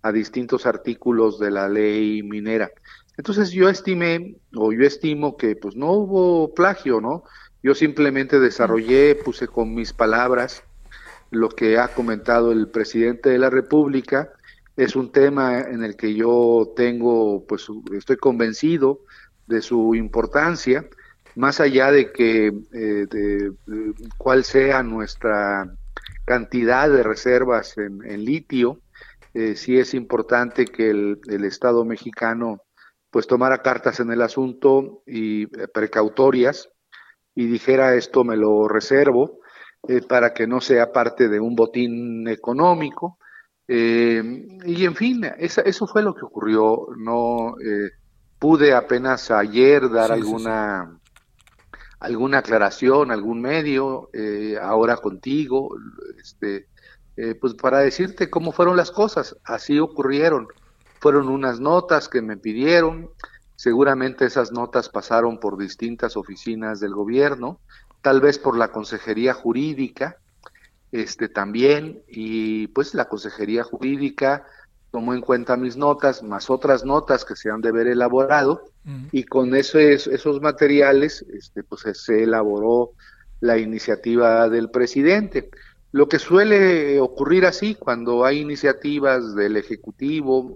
[0.00, 2.70] a distintos artículos de la ley minera.
[3.18, 7.22] Entonces yo estimé o yo estimo que pues no hubo plagio, ¿no?
[7.62, 10.62] Yo simplemente desarrollé, puse con mis palabras
[11.30, 14.30] lo que ha comentado el presidente de la República.
[14.78, 19.00] Es un tema en el que yo tengo, pues estoy convencido
[19.46, 20.88] de su importancia,
[21.36, 23.52] más allá de que eh, de,
[24.18, 25.72] cuál sea nuestra
[26.24, 28.80] cantidad de reservas en, litio,
[29.34, 32.62] eh, sí es importante que el, el, Estado mexicano
[33.10, 36.68] pues tomara cartas en el asunto y eh, precautorias
[37.34, 39.40] y dijera esto me lo reservo
[39.88, 43.18] eh, para que no sea parte de un botín económico.
[43.66, 44.22] Eh,
[44.64, 46.86] y en fin, eso fue lo que ocurrió.
[46.96, 47.90] No eh,
[48.38, 51.00] pude apenas ayer dar alguna
[52.02, 54.10] alguna aclaración, algún medio,
[54.60, 55.76] ahora contigo,
[56.20, 56.66] este,
[57.40, 59.36] pues para decirte cómo fueron las cosas.
[59.44, 60.48] Así ocurrieron.
[61.00, 63.10] Fueron unas notas que me pidieron.
[63.56, 67.58] Seguramente esas notas pasaron por distintas oficinas del gobierno
[68.02, 70.18] tal vez por la consejería jurídica,
[70.90, 74.44] este también, y pues la consejería jurídica
[74.92, 78.62] tomó en cuenta mis notas, más otras notas que se han de haber elaborado,
[79.10, 82.92] y con eso, esos materiales, este, pues se elaboró
[83.40, 85.50] la iniciativa del presidente.
[85.92, 90.54] Lo que suele ocurrir así cuando hay iniciativas del Ejecutivo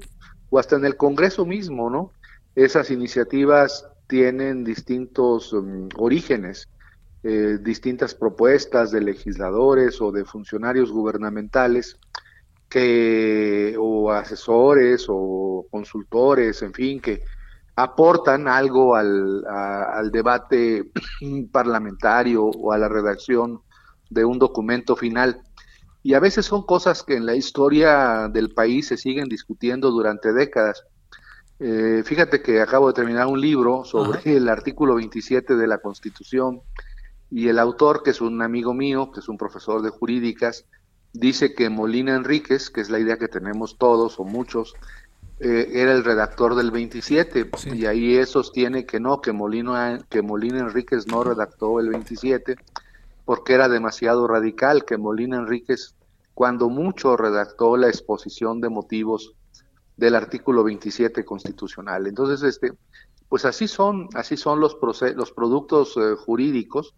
[0.50, 2.12] o hasta en el Congreso mismo, ¿no?
[2.54, 6.68] Esas iniciativas tienen distintos mm, orígenes.
[7.22, 11.98] Eh, distintas propuestas de legisladores o de funcionarios gubernamentales
[12.68, 17.22] que o asesores o consultores, en fin, que
[17.76, 20.90] aportan algo al, al debate
[21.52, 23.60] parlamentario o a la redacción
[24.10, 25.42] de un documento final.
[26.02, 30.32] Y a veces son cosas que en la historia del país se siguen discutiendo durante
[30.32, 30.84] décadas.
[31.58, 36.60] Eh, fíjate que acabo de terminar un libro sobre el artículo 27 de la Constitución
[37.30, 40.66] y el autor, que es un amigo mío, que es un profesor de jurídicas,
[41.18, 44.74] dice que Molina Enríquez, que es la idea que tenemos todos o muchos,
[45.40, 50.60] eh, era el redactor del 27 y ahí sostiene que no, que Molina, que Molina
[50.60, 52.56] Enríquez no redactó el 27
[53.24, 55.94] porque era demasiado radical, que Molina Enríquez
[56.32, 59.34] cuando mucho redactó la exposición de motivos
[59.96, 62.06] del artículo 27 constitucional.
[62.06, 62.72] Entonces, este,
[63.28, 64.76] pues así son, así son los,
[65.14, 66.94] los productos eh, jurídicos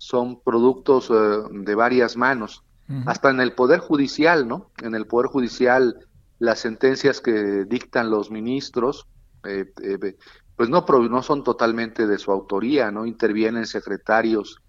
[0.00, 2.64] son productos eh, de varias manos,
[3.06, 4.70] hasta en el Poder Judicial, ¿no?
[4.82, 6.06] En el Poder Judicial
[6.38, 9.06] las sentencias que dictan los ministros,
[9.44, 10.16] eh, eh,
[10.56, 13.06] pues no, no son totalmente de su autoría, ¿no?
[13.06, 14.60] Intervienen secretarios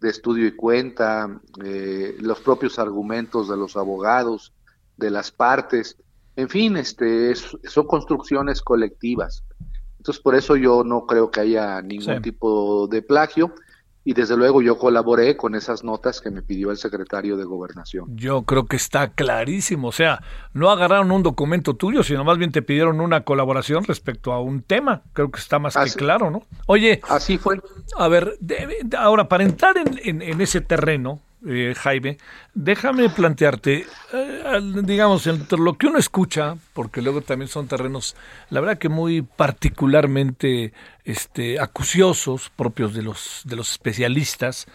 [0.00, 1.40] de estudio y cuenta,
[2.18, 4.52] los propios argumentos de los abogados,
[4.96, 5.96] de las partes,
[6.36, 9.42] en fin, este, son construcciones colectivas.
[9.96, 13.54] Entonces, por eso yo no creo que haya ningún tipo de plagio
[14.06, 18.04] y desde luego yo colaboré con esas notas que me pidió el secretario de Gobernación.
[18.16, 22.52] Yo creo que está clarísimo, o sea, no agarraron un documento tuyo, sino más bien
[22.52, 25.02] te pidieron una colaboración respecto a un tema.
[25.12, 26.42] Creo que está más que claro, ¿no?
[26.66, 27.60] Oye, así fue.
[27.96, 28.38] A ver,
[28.96, 32.18] ahora para entrar en, en ese terreno, eh, Jaime,
[32.54, 38.16] déjame plantearte, eh, digamos, entre lo que uno escucha, porque luego también son terrenos,
[38.50, 40.72] la verdad que muy particularmente
[41.04, 44.66] este, acuciosos, propios de los, de los especialistas,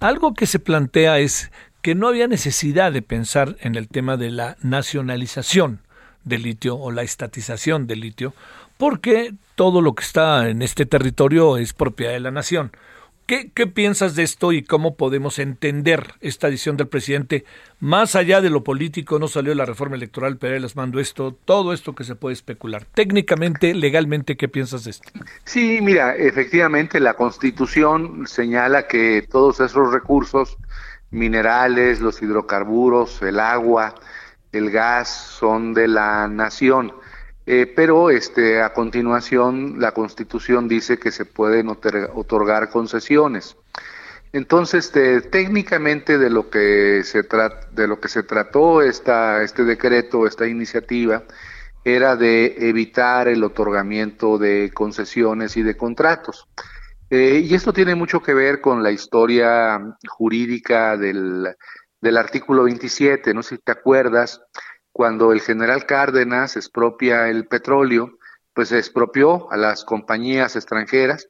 [0.00, 1.50] algo que se plantea es
[1.82, 5.80] que no había necesidad de pensar en el tema de la nacionalización
[6.24, 8.34] del litio o la estatización del litio,
[8.76, 12.72] porque todo lo que está en este territorio es propiedad de la nación.
[13.26, 17.44] ¿Qué, piensas de esto y cómo podemos entender esta decisión del presidente?
[17.80, 21.36] Más allá de lo político, no salió la reforma electoral, pero él les mando esto,
[21.44, 22.84] todo esto que se puede especular.
[22.94, 25.10] Técnicamente, legalmente, ¿qué piensas de esto?
[25.42, 30.56] Sí, mira, efectivamente la Constitución señala que todos esos recursos,
[31.10, 33.96] minerales, los hidrocarburos, el agua,
[34.52, 36.92] el gas, son de la nación
[37.46, 43.56] eh, pero este, a continuación la Constitución dice que se pueden otorgar concesiones.
[44.32, 50.26] Entonces, este, técnicamente de lo que se de lo que se trató esta, este decreto,
[50.26, 51.22] esta iniciativa,
[51.84, 56.48] era de evitar el otorgamiento de concesiones y de contratos.
[57.10, 61.54] Eh, y esto tiene mucho que ver con la historia jurídica del,
[62.00, 64.40] del artículo 27, no sé si te acuerdas,
[64.96, 68.16] cuando el general Cárdenas expropia el petróleo,
[68.54, 71.28] pues se expropió a las compañías extranjeras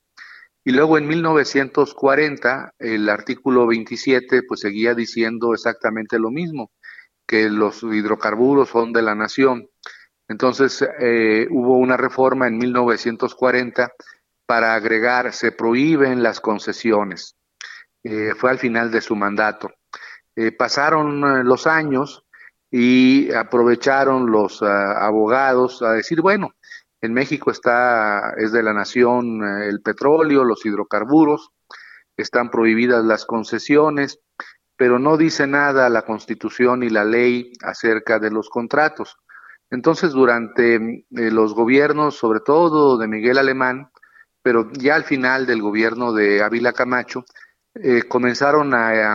[0.62, 6.70] y luego en 1940 el artículo 27 pues seguía diciendo exactamente lo mismo,
[7.26, 9.68] que los hidrocarburos son de la nación.
[10.28, 13.92] Entonces eh, hubo una reforma en 1940
[14.46, 17.34] para agregar, se prohíben las concesiones.
[18.04, 19.72] Eh, fue al final de su mandato.
[20.36, 22.25] Eh, pasaron los años
[22.70, 26.54] y aprovecharon los ah, abogados a decir, bueno,
[27.00, 31.50] en México está, es de la nación el petróleo, los hidrocarburos,
[32.16, 34.20] están prohibidas las concesiones,
[34.76, 39.16] pero no dice nada la Constitución y la ley acerca de los contratos.
[39.70, 43.90] Entonces, durante eh, los gobiernos, sobre todo de Miguel Alemán,
[44.42, 47.24] pero ya al final del gobierno de Ávila Camacho,
[47.74, 49.14] eh, comenzaron a,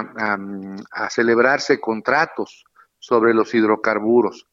[0.91, 2.66] a, celebrarse contratos
[3.02, 4.47] sobre los hidrocarburos.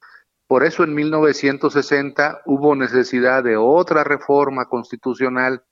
[0.49, 5.63] Por eso en 1960 hubo necesidad de otra reforma constitucional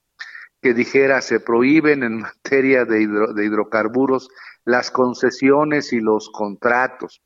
[0.61, 4.29] que dijera se prohíben en materia de, hidrocarburos
[4.65, 7.23] las concesiones y los contratos.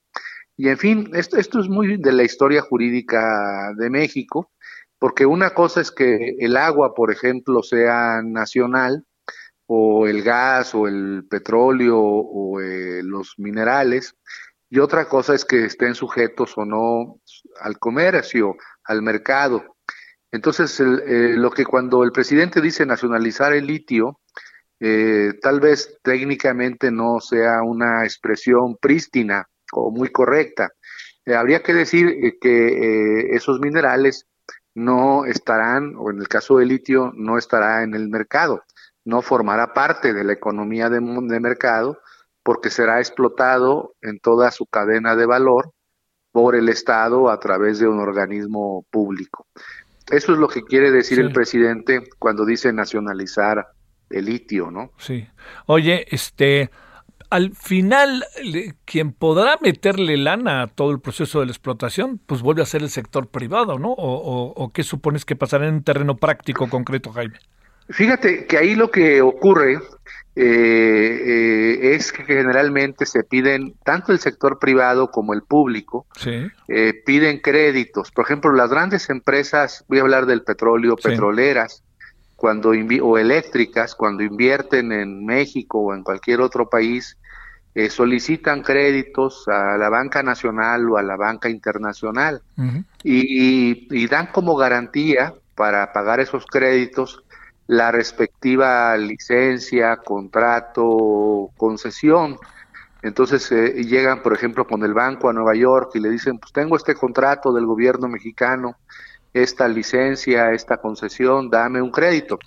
[0.57, 4.53] Y en fin, esto, esto es muy de la historia jurídica de México,
[4.99, 9.05] porque una cosa es que el agua, por ejemplo, sea nacional,
[9.67, 14.17] o el gas, o el petróleo, o eh, los minerales,
[14.71, 17.21] y otra cosa es que estén sujetos o no
[17.61, 19.77] al comercio, al mercado.
[20.31, 24.21] Entonces, eh, lo que cuando el presidente dice nacionalizar el litio,
[24.79, 30.71] eh, tal vez técnicamente no sea una expresión prístina o muy correcta.
[31.27, 34.29] Eh, habría que decir que esos minerales
[34.73, 38.63] no estarán, o en el caso del litio, no estará en el mercado,
[39.05, 41.99] no formará parte de la economía de, de mercado,
[42.43, 45.73] porque será explotado en toda su cadena de valor
[46.33, 49.47] por el Estado a través de un organismo público.
[50.11, 53.67] Eso es lo que quiere decir el presidente cuando dice nacionalizar
[54.11, 54.91] el litio, ¿no?
[54.99, 55.29] Sí.
[55.67, 56.71] Oye, este,
[57.31, 58.25] al final,
[58.85, 62.83] quien podrá meterle lana a todo el proceso de la explotación, pues vuelve a ser
[62.83, 63.93] el sector privado, ¿no?
[63.93, 67.39] ¿O, o qué supones que pasará en un terreno práctico concreto, Jaime?
[67.91, 69.81] Fíjate que ahí lo que ocurre
[70.43, 71.23] eh,
[71.83, 76.07] eh, es que generalmente se piden, tanto el sector privado como el público,
[76.67, 78.11] eh, piden créditos.
[78.11, 81.83] Por ejemplo, las grandes empresas, voy a hablar del petróleo, petroleras,
[82.37, 87.19] cuando o eléctricas, cuando invierten en México o en cualquier otro país,
[87.91, 92.41] solicitan créditos a la banca nacional o a la banca internacional.
[93.05, 97.23] Y dan como garantía para pagar esos créditos
[97.71, 102.37] la respectiva licencia, contrato, concesión.
[103.01, 106.53] Entonces eh, llegan, por ejemplo, con el banco a Nueva York y le dicen, pues
[106.53, 108.77] tengo este contrato del gobierno mexicano,
[109.33, 112.41] esta licencia, esta concesión, dame un crédito.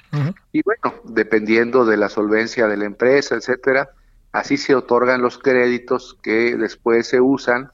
[0.51, 3.91] Y bueno, dependiendo de la solvencia de la empresa, etcétera,
[4.33, 7.71] así se otorgan los créditos que después se usan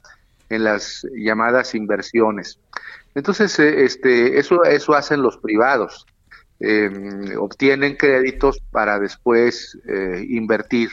[0.50, 2.60] en las llamadas inversiones.
[3.16, 6.06] Entonces, eh, este, eso, eso hacen los privados
[6.60, 10.90] eh, obtienen créditos para después eh, invertir.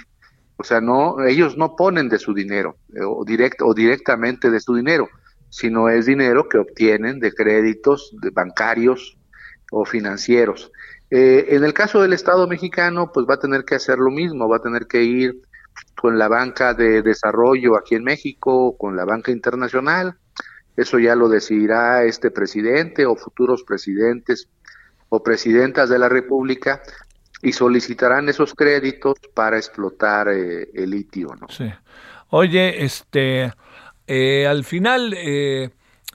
[0.57, 3.23] O sea, no, ellos no ponen de su dinero eh, o,
[3.61, 5.07] o directamente de su dinero,
[5.49, 9.17] sino es dinero que obtienen de créditos bancarios
[9.71, 10.71] o financieros.
[11.09, 14.49] Eh, en el caso del Estado mexicano, pues va a tener que hacer lo mismo,
[14.49, 15.41] va a tener que ir
[15.95, 20.17] con la banca de desarrollo aquí en México, con la banca internacional.
[20.75, 24.49] Eso ya lo decidirá este presidente o futuros presidentes
[25.09, 26.81] o presidentas de la República
[27.41, 31.47] y solicitarán esos créditos para explotar eh, el litio, ¿no?
[31.49, 31.71] Sí.
[32.29, 33.53] Oye, este,
[34.07, 35.69] eh, al final eh,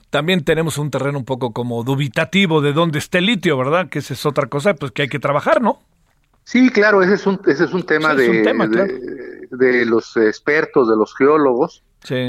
[0.09, 3.89] también tenemos un terreno un poco como dubitativo de dónde está el litio, ¿verdad?
[3.89, 5.79] Que esa es otra cosa, pues que hay que trabajar, ¿no?
[6.43, 11.15] Sí, claro, ese es un, ese es un tema, de, de, los expertos, de los
[11.15, 11.83] geólogos,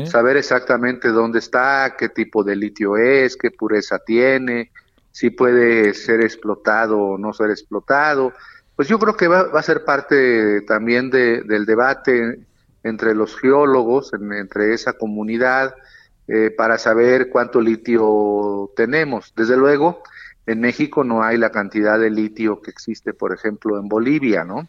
[0.06, 4.70] saber exactamente dónde está, qué tipo de litio es, qué pureza tiene,
[5.14, 8.32] si puede ser explotado o no ser explotado.
[8.74, 12.40] Pues yo creo que va, a ser parte también del debate
[12.82, 15.76] entre los geólogos, entre esa comunidad,
[16.26, 19.32] eh, para saber cuánto litio tenemos.
[19.36, 20.02] Desde luego,
[20.46, 24.68] en México no hay la cantidad de litio que existe, por ejemplo, en Bolivia, ¿no?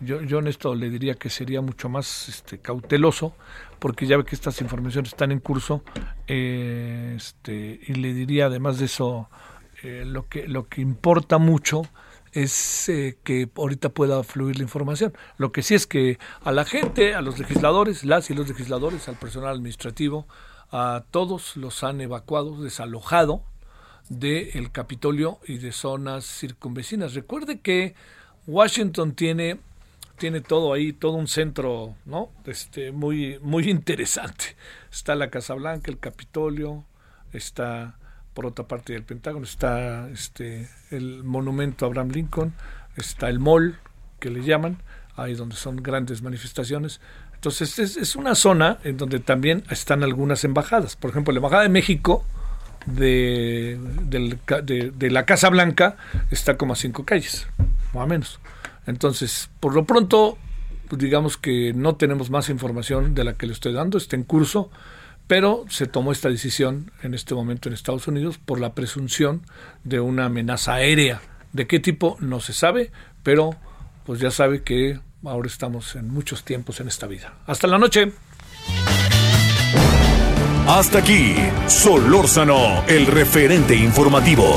[0.00, 3.34] yo, yo en esto le diría que sería mucho más este, cauteloso,
[3.78, 5.84] porque ya ve que estas informaciones están en curso,
[6.26, 9.28] eh, este, y le diría además de eso,
[9.82, 11.82] eh, lo, que, lo que importa mucho
[12.32, 15.12] es eh, que ahorita pueda fluir la información.
[15.36, 19.08] Lo que sí es que a la gente, a los legisladores, las y los legisladores,
[19.08, 20.26] al personal administrativo,
[20.70, 23.42] a todos los han evacuado, desalojado
[24.08, 27.14] del Capitolio y de zonas circunvecinas.
[27.14, 27.94] Recuerde que
[28.46, 29.58] Washington tiene
[30.18, 32.30] tiene todo ahí, todo un centro, ¿no?
[32.44, 34.56] Este muy muy interesante.
[34.92, 36.84] Está la Casa Blanca, el Capitolio,
[37.32, 37.96] está
[38.34, 42.54] por otra parte del Pentágono está este el monumento a Abraham Lincoln,
[42.96, 43.78] está el mall
[44.18, 44.78] que le llaman,
[45.16, 47.00] ahí donde son grandes manifestaciones.
[47.34, 50.96] Entonces es, es una zona en donde también están algunas embajadas.
[50.96, 52.24] Por ejemplo, la Embajada de México
[52.86, 55.96] de, de, de la Casa Blanca
[56.30, 57.46] está como a cinco calles,
[57.94, 58.40] más o menos.
[58.86, 60.36] Entonces, por lo pronto,
[60.88, 64.24] pues digamos que no tenemos más información de la que le estoy dando, está en
[64.24, 64.70] curso
[65.30, 69.42] pero se tomó esta decisión en este momento en Estados Unidos por la presunción
[69.84, 71.20] de una amenaza aérea.
[71.52, 72.16] ¿De qué tipo?
[72.18, 72.90] No se sabe,
[73.22, 73.54] pero
[74.04, 77.32] pues ya sabe que ahora estamos en muchos tiempos en esta vida.
[77.46, 78.10] Hasta la noche.
[80.66, 81.36] Hasta aquí,
[81.68, 84.56] Solórzano, el referente informativo.